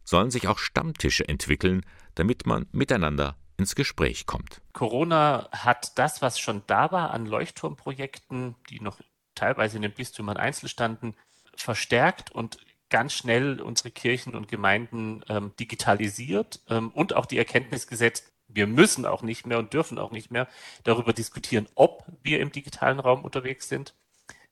[0.04, 1.84] sollen sich auch Stammtische entwickeln,
[2.15, 4.62] damit man miteinander ins Gespräch kommt.
[4.74, 9.00] Corona hat das, was schon da war an Leuchtturmprojekten, die noch
[9.36, 11.15] teilweise in den Bistümern einzeln standen,
[11.56, 12.58] verstärkt und
[12.89, 18.67] ganz schnell unsere Kirchen und Gemeinden ähm, digitalisiert ähm, und auch die Erkenntnis gesetzt, wir
[18.67, 20.48] müssen auch nicht mehr und dürfen auch nicht mehr
[20.84, 23.96] darüber diskutieren, ob wir im digitalen Raum unterwegs sind,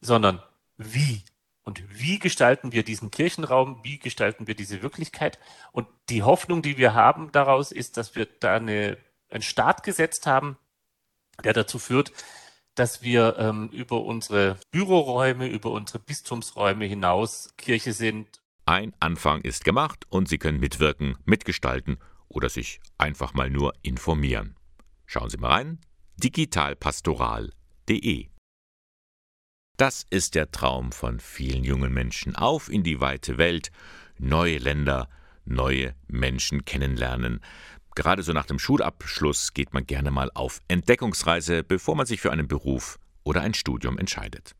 [0.01, 0.41] sondern
[0.77, 1.23] wie.
[1.63, 3.81] Und wie gestalten wir diesen Kirchenraum?
[3.83, 5.37] Wie gestalten wir diese Wirklichkeit?
[5.71, 8.97] Und die Hoffnung, die wir haben daraus, ist, dass wir da eine,
[9.29, 10.57] einen Start gesetzt haben,
[11.43, 12.11] der dazu führt,
[12.79, 18.39] dass wir ähm, über unsere Büroräume, über unsere Bistumsräume hinaus Kirche sind.
[18.65, 21.97] Ein Anfang ist gemacht und Sie können mitwirken, mitgestalten
[22.29, 24.55] oder sich einfach mal nur informieren.
[25.05, 25.79] Schauen Sie mal rein:
[26.23, 28.29] digitalpastoral.de.
[29.75, 32.37] Das ist der Traum von vielen jungen Menschen.
[32.37, 33.73] Auf in die weite Welt,
[34.17, 35.09] neue Länder,
[35.43, 37.41] neue Menschen kennenlernen.
[37.99, 42.31] Gerade so nach dem Schulabschluss geht man gerne mal auf Entdeckungsreise, bevor man sich für
[42.31, 44.55] einen Beruf oder ein Studium entscheidet.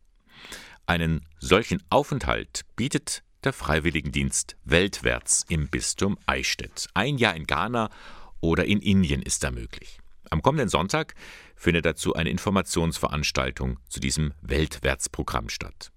[0.87, 6.87] Einen solchen Aufenthalt bietet der Freiwilligendienst weltwärts im Bistum Eichstätt.
[6.93, 7.89] Ein Jahr in Ghana
[8.41, 9.99] oder in Indien ist da möglich.
[10.29, 11.15] Am kommenden Sonntag
[11.55, 15.93] findet dazu eine Informationsveranstaltung zu diesem Weltwärtsprogramm statt.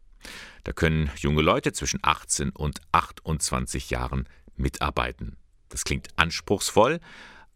[0.62, 5.38] Da können junge Leute zwischen 18 und 28 Jahren mitarbeiten.
[5.72, 7.00] Das klingt anspruchsvoll,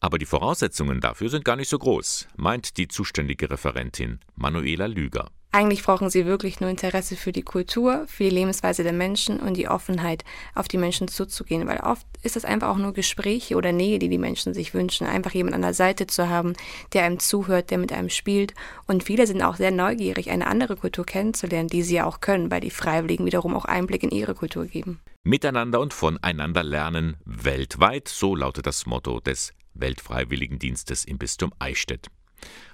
[0.00, 5.29] aber die Voraussetzungen dafür sind gar nicht so groß, meint die zuständige Referentin Manuela Lüger.
[5.52, 9.55] Eigentlich brauchen sie wirklich nur Interesse für die Kultur, für die Lebensweise der Menschen und
[9.57, 10.24] die Offenheit,
[10.55, 14.09] auf die Menschen zuzugehen, weil oft ist es einfach auch nur Gespräche oder Nähe, die
[14.09, 16.55] die Menschen sich wünschen, einfach jemand an der Seite zu haben,
[16.94, 18.55] der einem zuhört, der mit einem spielt.
[18.87, 22.50] Und viele sind auch sehr neugierig, eine andere Kultur kennenzulernen, die sie ja auch können,
[22.50, 25.00] weil die Freiwilligen wiederum auch Einblick in ihre Kultur geben.
[25.26, 32.06] Miteinander und voneinander lernen weltweit, so lautet das Motto des Weltfreiwilligendienstes im Bistum Eichstätt.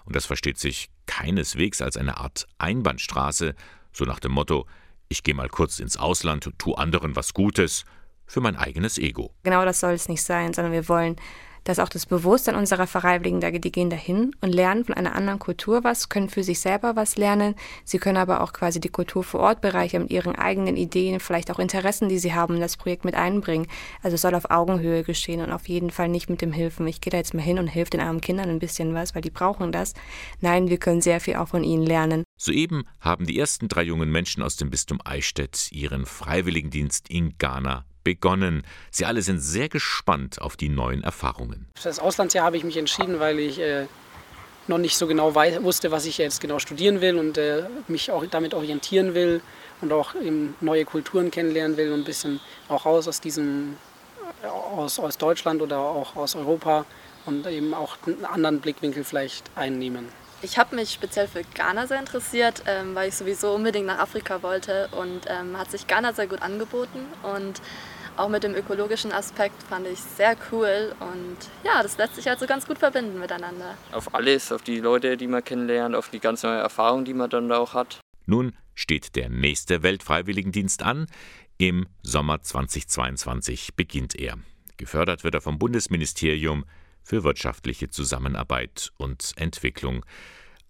[0.04, 3.54] Und das versteht sich keineswegs als eine Art Einbahnstraße,
[3.90, 4.66] so nach dem Motto
[5.08, 7.86] ich gehe mal kurz ins Ausland tu anderen was Gutes
[8.26, 9.32] für mein eigenes Ego.
[9.44, 11.16] Genau das soll es nicht sein, sondern wir wollen
[11.64, 15.84] dass auch das Bewusstsein unserer Freiwilligen, die gehen dahin und lernen von einer anderen Kultur
[15.84, 17.54] was, können für sich selber was lernen.
[17.84, 21.50] Sie können aber auch quasi die Kultur vor Ort bereichern mit ihren eigenen Ideen, vielleicht
[21.50, 23.66] auch Interessen, die sie haben, in das Projekt mit einbringen.
[24.02, 26.86] Also es soll auf Augenhöhe geschehen und auf jeden Fall nicht mit dem Hilfen.
[26.86, 29.22] Ich gehe da jetzt mal hin und helfe den armen Kindern ein bisschen was, weil
[29.22, 29.94] die brauchen das.
[30.40, 32.24] Nein, wir können sehr viel auch von ihnen lernen.
[32.36, 37.84] Soeben haben die ersten drei jungen Menschen aus dem Bistum Eichstätt ihren Freiwilligendienst in Ghana
[38.04, 38.64] begonnen.
[38.90, 41.66] Sie alle sind sehr gespannt auf die neuen Erfahrungen.
[41.74, 43.86] Für das Auslandsjahr habe ich mich entschieden, weil ich äh,
[44.68, 48.24] noch nicht so genau wusste, was ich jetzt genau studieren will und äh, mich auch
[48.26, 49.40] damit orientieren will
[49.80, 50.14] und auch
[50.60, 53.76] neue Kulturen kennenlernen will und ein bisschen auch raus aus diesem,
[54.42, 56.86] äh, aus, aus Deutschland oder auch aus Europa
[57.26, 60.08] und eben auch einen anderen Blickwinkel vielleicht einnehmen.
[60.44, 64.42] Ich habe mich speziell für Ghana sehr interessiert, ähm, weil ich sowieso unbedingt nach Afrika
[64.42, 67.62] wollte und ähm, hat sich Ghana sehr gut angeboten und
[68.16, 72.46] auch mit dem ökologischen Aspekt fand ich sehr cool und ja, das lässt sich also
[72.46, 73.78] ganz gut verbinden miteinander.
[73.92, 77.30] Auf alles, auf die Leute, die man kennenlernt, auf die ganz neue Erfahrung, die man
[77.30, 78.00] dann da auch hat.
[78.26, 81.06] Nun steht der nächste Weltfreiwilligendienst an.
[81.56, 84.38] Im Sommer 2022 beginnt er.
[84.76, 86.64] Gefördert wird er vom Bundesministerium
[87.04, 90.04] für wirtschaftliche Zusammenarbeit und Entwicklung.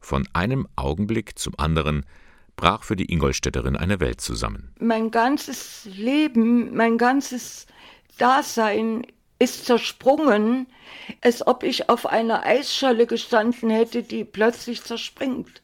[0.00, 2.04] Von einem Augenblick zum anderen
[2.60, 4.72] brach für die Ingolstädterin eine Welt zusammen.
[4.78, 7.66] Mein ganzes Leben, mein ganzes
[8.18, 9.06] Dasein
[9.38, 10.66] ist zersprungen,
[11.22, 15.62] als ob ich auf einer Eisscholle gestanden hätte, die plötzlich zerspringt.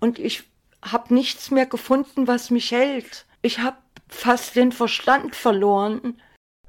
[0.00, 0.44] Und ich
[0.82, 3.26] habe nichts mehr gefunden, was mich hält.
[3.42, 3.76] Ich habe
[4.08, 6.20] fast den Verstand verloren.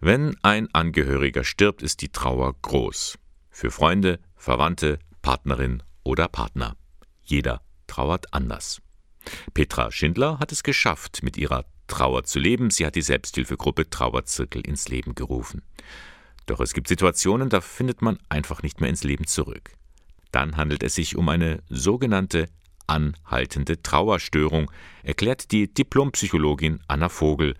[0.01, 3.17] Wenn ein Angehöriger stirbt, ist die Trauer groß.
[3.49, 6.75] Für Freunde, Verwandte, Partnerin oder Partner.
[7.23, 8.81] Jeder trauert anders.
[9.53, 12.69] Petra Schindler hat es geschafft, mit ihrer Trauer zu leben.
[12.69, 15.61] Sie hat die Selbsthilfegruppe Trauerzirkel ins Leben gerufen.
[16.45, 19.71] Doch es gibt Situationen, da findet man einfach nicht mehr ins Leben zurück.
[20.31, 22.47] Dann handelt es sich um eine sogenannte
[22.87, 24.71] anhaltende Trauerstörung,
[25.03, 27.55] erklärt die Diplompsychologin Anna Vogel.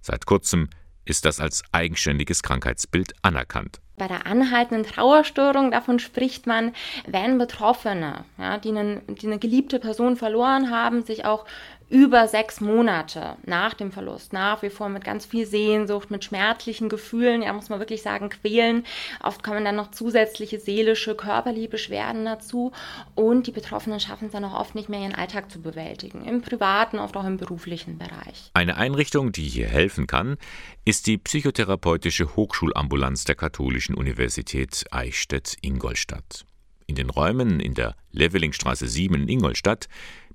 [0.00, 0.70] Seit kurzem
[1.04, 3.81] ist das als eigenständiges Krankheitsbild anerkannt.
[3.96, 6.72] Bei der anhaltenden Trauerstörung, davon spricht man,
[7.06, 11.44] wenn Betroffene, ja, die, einen, die eine geliebte Person verloren haben, sich auch
[11.92, 16.88] über sechs Monate nach dem Verlust nach wie vor mit ganz viel Sehnsucht, mit schmerzlichen
[16.88, 18.86] Gefühlen, ja, muss man wirklich sagen, quälen.
[19.22, 22.72] Oft kommen dann noch zusätzliche seelische, körperliche Beschwerden dazu
[23.14, 26.40] und die Betroffenen schaffen es dann auch oft nicht mehr, ihren Alltag zu bewältigen, im
[26.40, 28.50] privaten, oft auch im beruflichen Bereich.
[28.54, 30.38] Eine Einrichtung, die hier helfen kann,
[30.86, 36.46] ist die psychotherapeutische Hochschulambulanz der Katholischen Universität Eichstätt-Ingolstadt.
[36.86, 39.88] In den Räumen in der Levelingstraße 7 in Ingolstadt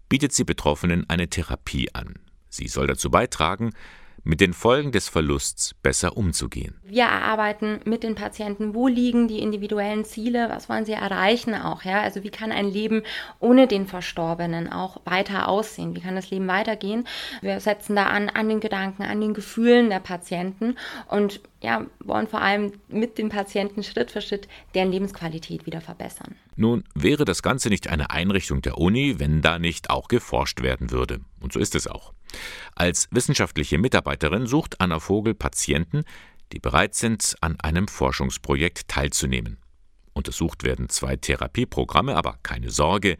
[0.09, 2.15] bietet sie Betroffenen eine Therapie an.
[2.49, 3.71] Sie soll dazu beitragen,
[4.27, 6.75] mit den Folgen des Verlusts besser umzugehen.
[6.83, 11.83] Wir erarbeiten mit den Patienten, wo liegen die individuellen Ziele, was wollen sie erreichen auch,
[11.83, 12.01] ja?
[12.01, 13.03] Also wie kann ein Leben
[13.39, 15.95] ohne den Verstorbenen auch weiter aussehen?
[15.95, 17.07] Wie kann das Leben weitergehen?
[17.41, 20.75] Wir setzen da an an den Gedanken, an den Gefühlen der Patienten
[21.07, 26.35] und ja, wollen vor allem mit den Patienten Schritt für Schritt deren Lebensqualität wieder verbessern.
[26.57, 30.91] Nun wäre das Ganze nicht eine Einrichtung der Uni, wenn da nicht auch geforscht werden
[30.91, 31.21] würde.
[31.39, 32.13] Und so ist es auch.
[32.75, 36.03] Als wissenschaftliche Mitarbeiterin sucht Anna Vogel Patienten,
[36.53, 39.57] die bereit sind, an einem Forschungsprojekt teilzunehmen.
[40.13, 43.17] Untersucht werden zwei Therapieprogramme, aber keine Sorge,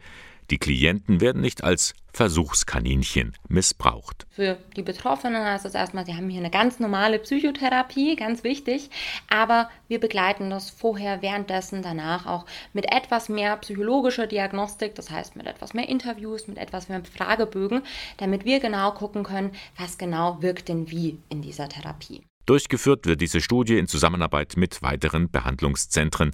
[0.50, 4.26] die Klienten werden nicht als Versuchskaninchen missbraucht.
[4.30, 8.90] Für die Betroffenen heißt das erstmal, sie haben hier eine ganz normale Psychotherapie, ganz wichtig,
[9.28, 15.36] aber wir begleiten das vorher, währenddessen, danach auch mit etwas mehr psychologischer Diagnostik, das heißt
[15.36, 17.82] mit etwas mehr Interviews, mit etwas mehr Fragebögen,
[18.16, 22.22] damit wir genau gucken können, was genau wirkt denn wie in dieser Therapie.
[22.46, 26.32] Durchgeführt wird diese Studie in Zusammenarbeit mit weiteren Behandlungszentren.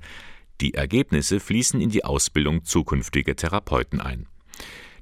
[0.61, 4.29] Die Ergebnisse fließen in die Ausbildung zukünftiger Therapeuten ein.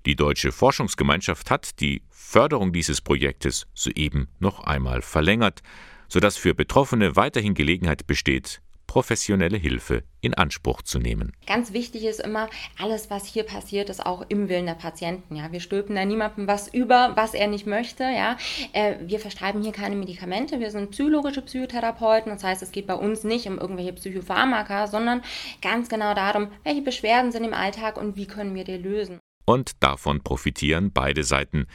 [0.07, 5.63] Die Deutsche Forschungsgemeinschaft hat die Förderung dieses Projektes soeben noch einmal verlängert,
[6.09, 8.62] sodass für Betroffene weiterhin Gelegenheit besteht,
[8.93, 11.33] professionelle Hilfe in Anspruch zu nehmen.
[11.47, 15.35] Ganz wichtig ist immer, alles, was hier passiert, ist auch im Willen der Patienten.
[15.35, 18.03] Ja, wir stülpen da niemandem was über, was er nicht möchte.
[18.03, 18.37] Ja,
[18.75, 20.61] äh, wir verschreiben hier keine Medikamente.
[20.61, 22.31] Wir sind psychologische Psychotherapeuten.
[22.31, 25.23] Das heißt, es geht bei uns nicht um irgendwelche Psychopharmaka, sondern
[25.63, 29.21] ganz genau darum, welche Beschwerden sind im Alltag und wie können wir die lösen.
[29.47, 31.67] Und davon profitieren beide Seiten.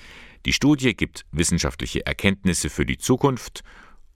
[0.45, 3.63] Die Studie gibt wissenschaftliche Erkenntnisse für die Zukunft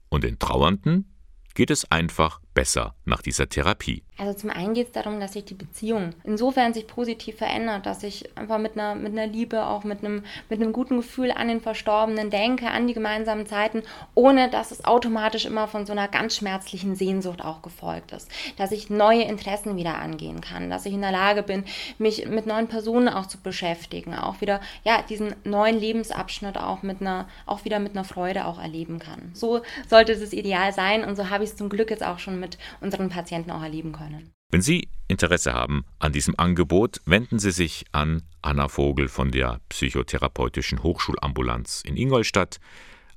[0.08, 1.12] und den Trauernden
[1.54, 4.02] geht es einfach besser nach dieser Therapie.
[4.18, 8.02] Also zum einen geht es darum, dass sich die Beziehung insofern sich positiv verändert, dass
[8.02, 11.48] ich einfach mit einer, mit einer Liebe, auch mit einem, mit einem guten Gefühl an
[11.48, 13.82] den Verstorbenen denke, an die gemeinsamen Zeiten,
[14.14, 18.30] ohne dass es automatisch immer von so einer ganz schmerzlichen Sehnsucht auch gefolgt ist.
[18.58, 21.64] Dass ich neue Interessen wieder angehen kann, dass ich in der Lage bin,
[21.98, 27.00] mich mit neuen Personen auch zu beschäftigen, auch wieder, ja, diesen neuen Lebensabschnitt auch mit
[27.00, 29.30] einer, auch wieder mit einer Freude auch erleben kann.
[29.32, 32.41] So sollte es ideal sein und so habe ich es zum Glück jetzt auch schon
[32.42, 34.34] mit unseren Patienten auch erleben können.
[34.50, 39.62] Wenn Sie Interesse haben an diesem Angebot, wenden Sie sich an Anna Vogel von der
[39.70, 42.60] Psychotherapeutischen Hochschulambulanz in Ingolstadt.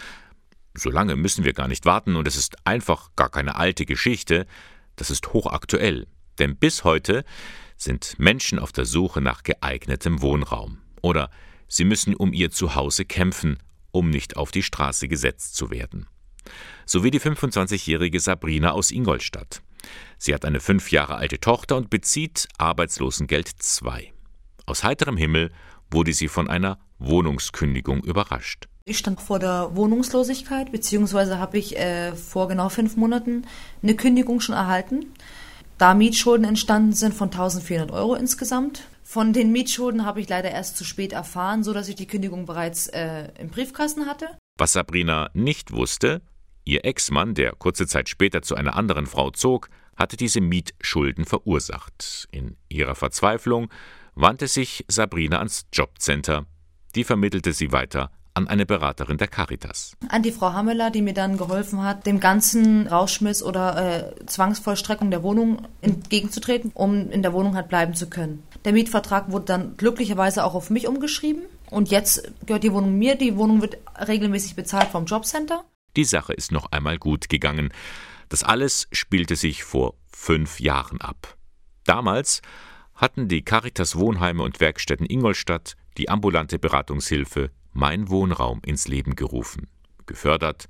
[0.74, 4.45] so lange müssen wir gar nicht warten und es ist einfach gar keine alte Geschichte,
[4.95, 6.08] das ist hochaktuell.
[6.39, 7.24] Denn bis heute
[7.78, 10.80] sind Menschen auf der Suche nach geeignetem Wohnraum.
[11.01, 11.30] Oder
[11.68, 13.58] sie müssen um ihr Zuhause kämpfen,
[13.91, 16.08] um nicht auf die Straße gesetzt zu werden.
[16.86, 19.62] So wie die 25-jährige Sabrina aus Ingolstadt.
[20.18, 24.14] Sie hat eine fünf Jahre alte Tochter und bezieht Arbeitslosengeld 2.
[24.66, 25.51] Aus heiterem Himmel
[25.95, 28.67] wurde sie von einer Wohnungskündigung überrascht.
[28.85, 33.47] Ich stand vor der Wohnungslosigkeit, beziehungsweise habe ich äh, vor genau fünf Monaten
[33.81, 35.07] eine Kündigung schon erhalten.
[35.79, 38.83] Da Mietschulden entstanden sind von 1400 Euro insgesamt.
[39.03, 42.87] Von den Mietschulden habe ich leider erst zu spät erfahren, sodass ich die Kündigung bereits
[42.87, 44.27] äh, im Briefkasten hatte.
[44.57, 46.21] Was Sabrina nicht wusste,
[46.63, 52.27] ihr Ex-Mann, der kurze Zeit später zu einer anderen Frau zog, hatte diese Mietschulden verursacht.
[52.31, 53.69] In ihrer Verzweiflung
[54.16, 56.45] wandte sich Sabrina ans Jobcenter.
[56.95, 59.95] Die vermittelte sie weiter an eine Beraterin der Caritas.
[60.09, 65.09] An die Frau Hammeler, die mir dann geholfen hat, dem ganzen Rauschmiss oder äh, Zwangsvollstreckung
[65.09, 68.43] der Wohnung entgegenzutreten, um in der Wohnung halt bleiben zu können.
[68.66, 73.16] Der Mietvertrag wurde dann glücklicherweise auch auf mich umgeschrieben und jetzt gehört die Wohnung mir.
[73.16, 75.63] Die Wohnung wird regelmäßig bezahlt vom Jobcenter.
[75.95, 77.72] Die Sache ist noch einmal gut gegangen.
[78.28, 81.38] Das alles spielte sich vor fünf Jahren ab.
[81.86, 82.41] Damals
[82.95, 89.67] hatten die Caritas Wohnheime und Werkstätten Ingolstadt die ambulante Beratungshilfe Mein Wohnraum ins Leben gerufen.
[90.05, 90.67] Gefördert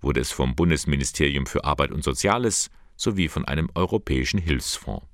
[0.00, 5.06] wurde es vom Bundesministerium für Arbeit und Soziales sowie von einem europäischen Hilfsfonds.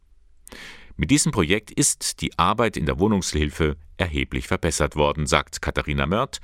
[0.97, 6.39] Mit diesem Projekt ist die Arbeit in der Wohnungshilfe erheblich verbessert worden, sagt Katharina Mörth,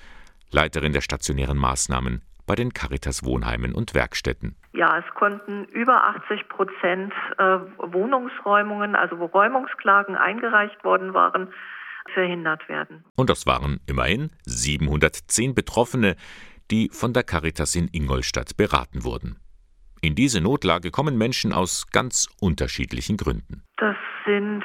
[0.51, 4.57] Leiterin der stationären Maßnahmen bei den Caritas Wohnheimen und Werkstätten.
[4.73, 11.49] Ja, es konnten über 80 Prozent äh, Wohnungsräumungen, also wo Räumungsklagen eingereicht worden waren,
[12.13, 13.05] verhindert werden.
[13.17, 16.17] Und das waren immerhin 710 Betroffene,
[16.71, 19.39] die von der Caritas in Ingolstadt beraten wurden.
[20.01, 23.65] In diese Notlage kommen Menschen aus ganz unterschiedlichen Gründen.
[23.79, 24.63] Das sind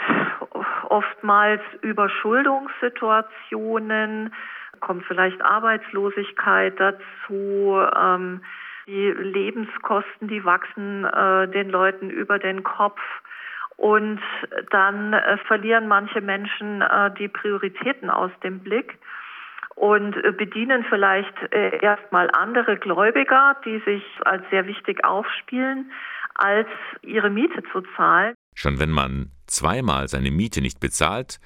[0.89, 4.31] oftmals Überschuldungssituationen,
[4.79, 8.43] kommt vielleicht Arbeitslosigkeit dazu, ähm,
[8.87, 12.99] die Lebenskosten, die wachsen äh, den Leuten über den Kopf.
[13.75, 14.21] Und
[14.69, 18.99] dann äh, verlieren manche Menschen äh, die Prioritäten aus dem Blick
[19.75, 25.91] und äh, bedienen vielleicht äh, erstmal andere Gläubiger, die sich als sehr wichtig aufspielen,
[26.35, 26.67] als
[27.01, 28.35] ihre Miete zu zahlen.
[28.55, 31.39] Schon wenn man zweimal seine Miete nicht bezahlt,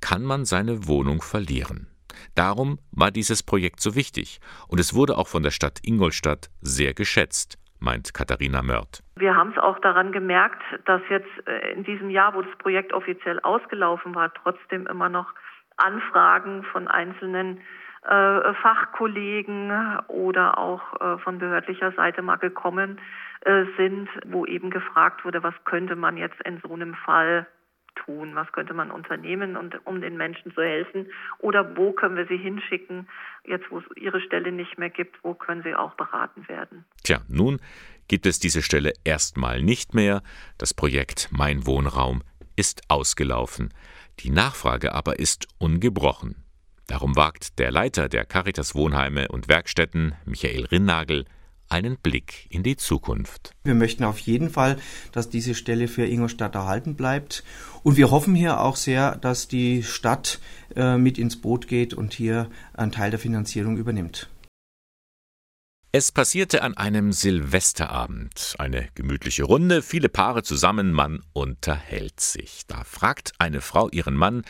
[0.00, 1.89] kann man seine Wohnung verlieren.
[2.34, 6.94] Darum war dieses Projekt so wichtig und es wurde auch von der Stadt Ingolstadt sehr
[6.94, 9.02] geschätzt, meint Katharina Mörth.
[9.16, 12.92] Wir haben es auch daran gemerkt, dass jetzt äh, in diesem Jahr, wo das Projekt
[12.92, 15.32] offiziell ausgelaufen war, trotzdem immer noch
[15.76, 17.60] Anfragen von einzelnen
[18.02, 22.98] äh, Fachkollegen oder auch äh, von behördlicher Seite mal gekommen
[23.42, 27.46] äh, sind, wo eben gefragt wurde, was könnte man jetzt in so einem Fall
[28.04, 28.34] tun?
[28.34, 31.06] Was könnte man unternehmen, um den Menschen zu helfen?
[31.38, 33.08] Oder wo können wir sie hinschicken,
[33.44, 36.84] jetzt wo es ihre Stelle nicht mehr gibt, wo können sie auch beraten werden?
[37.02, 37.60] Tja, nun
[38.08, 40.22] gibt es diese Stelle erstmal nicht mehr.
[40.58, 42.22] Das Projekt Mein Wohnraum
[42.56, 43.72] ist ausgelaufen.
[44.20, 46.36] Die Nachfrage aber ist ungebrochen.
[46.86, 51.24] Darum wagt der Leiter der Caritas Wohnheime und Werkstätten, Michael Rinnagel,
[51.70, 53.54] einen Blick in die Zukunft.
[53.64, 54.76] Wir möchten auf jeden Fall,
[55.12, 57.44] dass diese Stelle für Ingolstadt erhalten bleibt.
[57.82, 60.40] Und wir hoffen hier auch sehr, dass die Stadt
[60.76, 64.28] äh, mit ins Boot geht und hier einen Teil der Finanzierung übernimmt.
[65.92, 68.54] Es passierte an einem Silvesterabend.
[68.58, 72.62] Eine gemütliche Runde, viele Paare zusammen, man unterhält sich.
[72.68, 74.44] Da fragt eine Frau ihren Mann,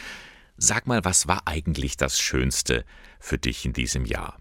[0.59, 2.85] sag mal, was war eigentlich das Schönste
[3.19, 4.39] für dich in diesem Jahr?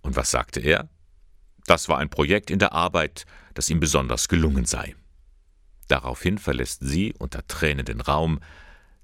[0.00, 0.88] Und was sagte er?
[1.66, 4.94] Das war ein Projekt in der Arbeit, das ihm besonders gelungen sei.
[5.88, 8.40] Daraufhin verlässt sie unter Tränen den Raum.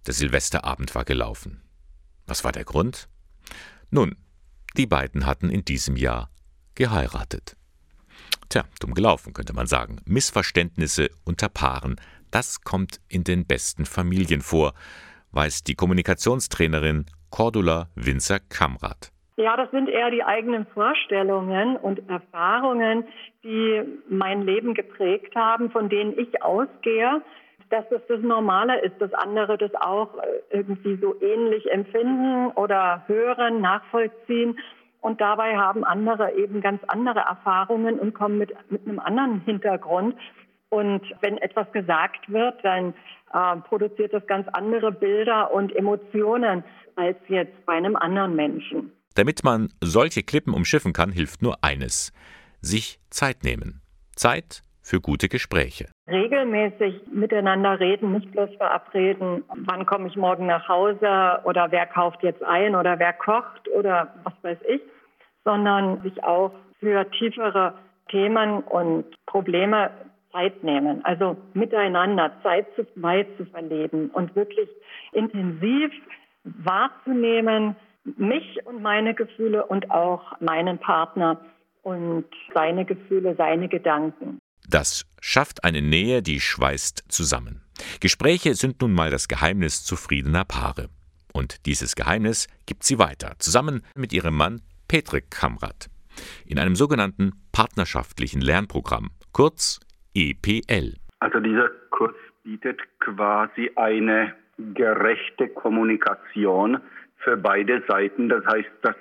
[0.06, 1.62] Der Silvesterabend war gelaufen.
[2.26, 3.08] Was war der Grund?
[3.90, 4.16] Nun,
[4.76, 6.30] die beiden hatten in diesem Jahr
[6.74, 7.56] geheiratet.
[8.48, 10.00] Tja, dumm gelaufen, könnte man sagen.
[10.04, 12.00] Missverständnisse unter Paaren,
[12.30, 14.74] das kommt in den besten Familien vor,
[15.32, 19.12] weiß die Kommunikationstrainerin Cordula Winzer-Kamrat.
[19.40, 23.04] Ja, das sind eher die eigenen Vorstellungen und Erfahrungen,
[23.42, 27.22] die mein Leben geprägt haben, von denen ich ausgehe,
[27.70, 33.04] dass das das Normale ist, dass andere das auch äh, irgendwie so ähnlich empfinden oder
[33.06, 34.58] hören, nachvollziehen.
[35.00, 40.16] Und dabei haben andere eben ganz andere Erfahrungen und kommen mit, mit einem anderen Hintergrund.
[40.68, 42.92] Und wenn etwas gesagt wird, dann
[43.32, 46.62] äh, produziert das ganz andere Bilder und Emotionen
[46.96, 48.92] als jetzt bei einem anderen Menschen.
[49.20, 52.10] Damit man solche Klippen umschiffen kann, hilft nur eines:
[52.62, 53.82] sich Zeit nehmen.
[54.16, 55.90] Zeit für gute Gespräche.
[56.08, 62.22] Regelmäßig miteinander reden, nicht bloß verabreden, wann komme ich morgen nach Hause oder wer kauft
[62.22, 64.80] jetzt ein oder wer kocht oder was weiß ich,
[65.44, 67.74] sondern sich auch für tiefere
[68.08, 69.90] Themen und Probleme
[70.32, 71.04] Zeit nehmen.
[71.04, 74.70] Also miteinander Zeit zu weit zu verleben und wirklich
[75.12, 75.92] intensiv
[76.44, 77.76] wahrzunehmen,
[78.18, 81.40] mich und meine Gefühle und auch meinen Partner
[81.82, 84.38] und seine Gefühle, seine Gedanken.
[84.68, 87.62] Das schafft eine Nähe, die schweißt zusammen.
[88.00, 90.88] Gespräche sind nun mal das Geheimnis zufriedener Paare.
[91.32, 95.88] Und dieses Geheimnis gibt sie weiter, zusammen mit ihrem Mann Petrik Kamrat.
[96.46, 99.80] In einem sogenannten partnerschaftlichen Lernprogramm, kurz
[100.14, 100.96] EPL.
[101.20, 104.34] Also dieser Kurs bietet quasi eine
[104.74, 106.80] gerechte Kommunikation
[107.22, 108.28] für beide Seiten.
[108.28, 108.96] Das heißt, dass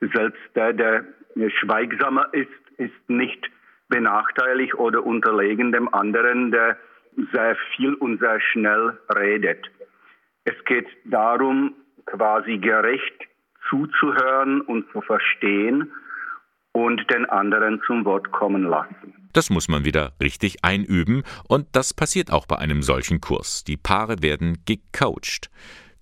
[0.00, 1.04] selbst der, der
[1.60, 2.48] schweigsamer ist,
[2.78, 3.50] ist nicht
[3.88, 6.76] benachteiligt oder unterlegen dem anderen, der
[7.32, 9.70] sehr viel und sehr schnell redet.
[10.44, 11.74] Es geht darum,
[12.06, 13.14] quasi gerecht
[13.68, 15.92] zuzuhören und zu verstehen
[16.72, 19.28] und den anderen zum Wort kommen lassen.
[19.32, 23.64] Das muss man wieder richtig einüben und das passiert auch bei einem solchen Kurs.
[23.64, 25.50] Die Paare werden gecoacht.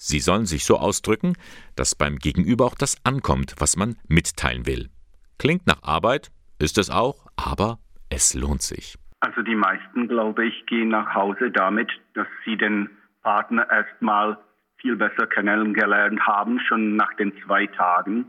[0.04, 1.34] Sie sollen sich so ausdrücken,
[1.76, 4.90] dass beim Gegenüber auch das ankommt, was man mitteilen will.
[5.38, 7.78] Klingt nach Arbeit, ist es auch, aber
[8.10, 8.98] es lohnt sich.
[9.20, 12.90] Also die meisten, glaube ich, gehen nach Hause damit, dass sie den
[13.22, 14.38] Partner erstmal
[14.78, 18.26] viel besser kennengelernt haben, schon nach den zwei Tagen.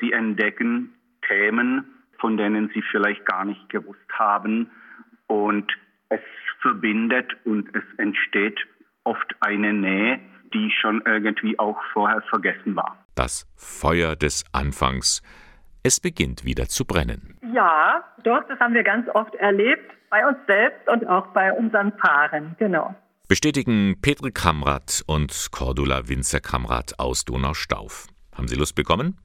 [0.00, 0.94] Sie entdecken
[1.28, 1.84] Themen,
[2.18, 4.70] von denen sie vielleicht gar nicht gewusst haben.
[5.26, 5.70] Und
[6.08, 6.20] es
[6.62, 8.58] verbindet und es entsteht
[9.04, 10.18] oft eine Nähe,
[10.52, 12.96] die schon irgendwie auch vorher vergessen war.
[13.14, 15.22] Das Feuer des Anfangs.
[15.82, 17.38] Es beginnt wieder zu brennen.
[17.54, 21.96] Ja, doch, das haben wir ganz oft erlebt, bei uns selbst und auch bei unseren
[21.96, 22.94] Paaren, genau.
[23.28, 28.08] Bestätigen Petri Kamrat und Cordula Winzer Kamrat aus Donaustauf.
[28.34, 29.18] Haben Sie Lust bekommen?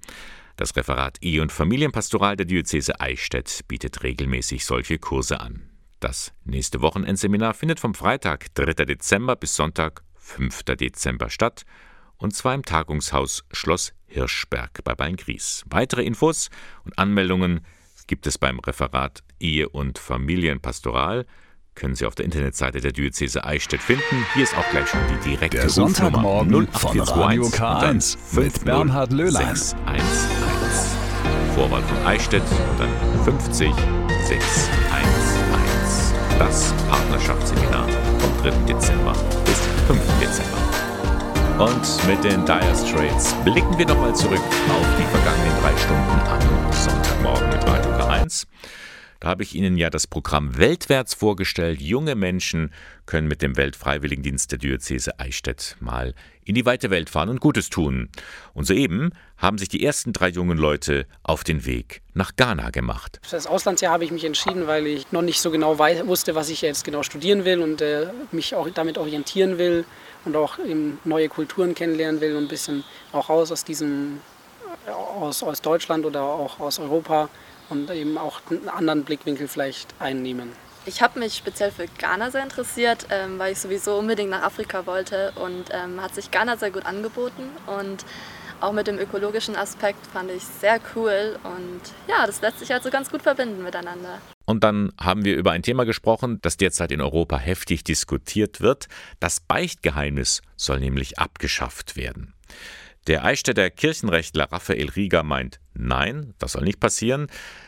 [0.58, 5.70] Das Referat Ehe- und Familienpastoral der Diözese Eichstätt bietet regelmäßig solche Kurse an.
[6.00, 8.86] Das nächste Wochenendseminar findet vom Freitag, 3.
[8.86, 10.64] Dezember bis Sonntag, 5.
[10.64, 11.64] Dezember statt,
[12.18, 15.64] und zwar im Tagungshaus Schloss Hirschberg bei Beingries.
[15.70, 16.50] Weitere Infos
[16.84, 17.66] und Anmeldungen
[18.08, 21.26] gibt es beim Referat Ehe- und Familienpastoral
[21.76, 24.26] können Sie auf der Internetseite der Diözese Eichstätt finden.
[24.34, 29.56] Hier ist auch gleich schon die direkte Der Sonntagmorgen von Radio K1 mit Bernhard Löhlein.
[29.56, 29.86] 611.
[31.54, 33.74] Vorwahl von Eichstätt und dann 50
[34.24, 34.56] 611.
[36.40, 37.88] Das Partnerschaftsseminar
[38.20, 38.52] vom 3.
[38.66, 39.14] Dezember
[39.46, 40.00] bis 5.
[40.20, 40.58] Dezember.
[41.60, 46.74] Und mit den Dire Straits blicken wir nochmal zurück auf die vergangenen drei Stunden am
[46.74, 48.46] Sonntagmorgen mit Radio K1.
[49.20, 51.82] Da habe ich Ihnen ja das Programm Weltwärts vorgestellt.
[51.82, 52.72] Junge Menschen
[53.06, 56.14] können mit dem Weltfreiwilligendienst der Diözese Eichstätt mal
[56.44, 58.10] in die weite Welt fahren und Gutes tun.
[58.54, 63.20] Und soeben haben sich die ersten drei jungen Leute auf den Weg nach Ghana gemacht.
[63.24, 66.50] Für das Auslandsjahr habe ich mich entschieden, weil ich noch nicht so genau wusste, was
[66.50, 69.86] ich jetzt genau studieren will und äh, mich auch damit orientieren will
[70.24, 70.58] und auch
[71.04, 74.20] neue Kulturen kennenlernen will und ein bisschen auch raus aus diesem
[74.88, 77.30] aus, aus Deutschland oder auch aus Europa
[77.70, 80.52] und eben auch einen anderen Blickwinkel vielleicht einnehmen.
[80.88, 84.86] Ich habe mich speziell für Ghana sehr interessiert, ähm, weil ich sowieso unbedingt nach Afrika
[84.86, 88.06] wollte und ähm, hat sich Ghana sehr gut angeboten und
[88.62, 92.90] auch mit dem ökologischen Aspekt fand ich sehr cool und ja, das lässt sich also
[92.90, 94.22] ganz gut verbinden miteinander.
[94.46, 98.88] Und dann haben wir über ein Thema gesprochen, das derzeit in Europa heftig diskutiert wird.
[99.20, 102.34] Das Beichtgeheimnis soll nämlich abgeschafft werden.
[103.08, 107.28] Der Eichstätter Kirchenrechtler Raphael Rieger meint, nein, das soll nicht passieren,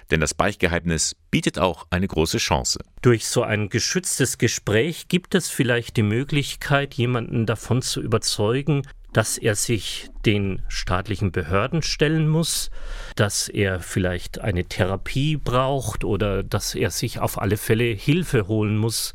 [0.09, 2.79] denn das Beichtgeheimnis bietet auch eine große Chance.
[3.03, 8.81] Durch so ein geschütztes Gespräch gibt es vielleicht die Möglichkeit, jemanden davon zu überzeugen,
[9.13, 12.71] dass er sich den staatlichen Behörden stellen muss,
[13.15, 18.77] dass er vielleicht eine Therapie braucht oder dass er sich auf alle Fälle Hilfe holen
[18.77, 19.13] muss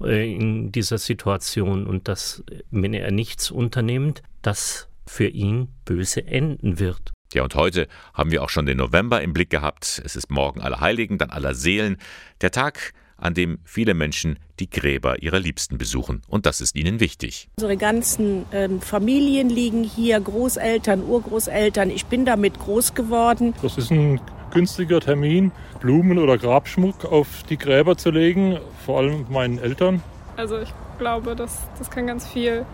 [0.00, 6.78] äh, in dieser Situation und dass, wenn er nichts unternimmt, das für ihn böse enden
[6.78, 7.12] wird.
[7.32, 10.00] Ja, und heute haben wir auch schon den November im Blick gehabt.
[10.04, 11.96] Es ist morgen Allerheiligen, dann aller Seelen.
[12.40, 16.22] Der Tag, an dem viele Menschen die Gräber ihrer Liebsten besuchen.
[16.28, 17.48] Und das ist ihnen wichtig.
[17.56, 21.90] Unsere ganzen ähm, Familien liegen hier, Großeltern, Urgroßeltern.
[21.90, 23.54] Ich bin damit groß geworden.
[23.62, 24.20] Das ist ein
[24.52, 25.50] günstiger Termin,
[25.80, 30.02] Blumen oder Grabschmuck auf die Gräber zu legen, vor allem meinen Eltern.
[30.36, 32.64] Also ich glaube, das, das kann ganz viel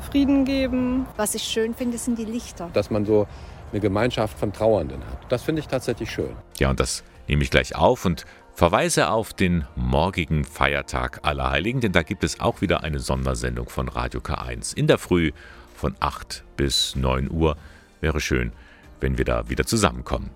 [0.00, 1.06] Frieden geben.
[1.16, 2.70] Was ich schön finde, sind die Lichter.
[2.72, 3.26] Dass man so
[3.72, 5.18] eine Gemeinschaft von Trauernden hat.
[5.28, 6.34] Das finde ich tatsächlich schön.
[6.58, 8.24] Ja, und das nehme ich gleich auf und
[8.54, 13.88] verweise auf den morgigen Feiertag Allerheiligen, denn da gibt es auch wieder eine Sondersendung von
[13.88, 15.32] Radio K1 in der Früh
[15.74, 17.56] von 8 bis 9 Uhr.
[18.00, 18.52] Wäre schön,
[19.00, 20.30] wenn wir da wieder zusammenkommen.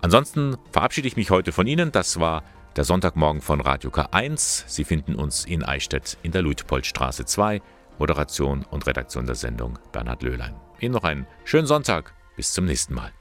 [0.00, 1.90] Ansonsten verabschiede ich mich heute von Ihnen.
[1.90, 2.44] Das war
[2.76, 4.64] der Sonntagmorgen von Radio K1.
[4.68, 7.60] Sie finden uns in Eichstätt in der Luitpoldstraße 2.
[7.98, 10.54] Moderation und Redaktion der Sendung Bernhard Löhlein.
[10.80, 12.14] Ihnen noch einen schönen Sonntag.
[12.36, 13.12] Bis zum nächsten Mal.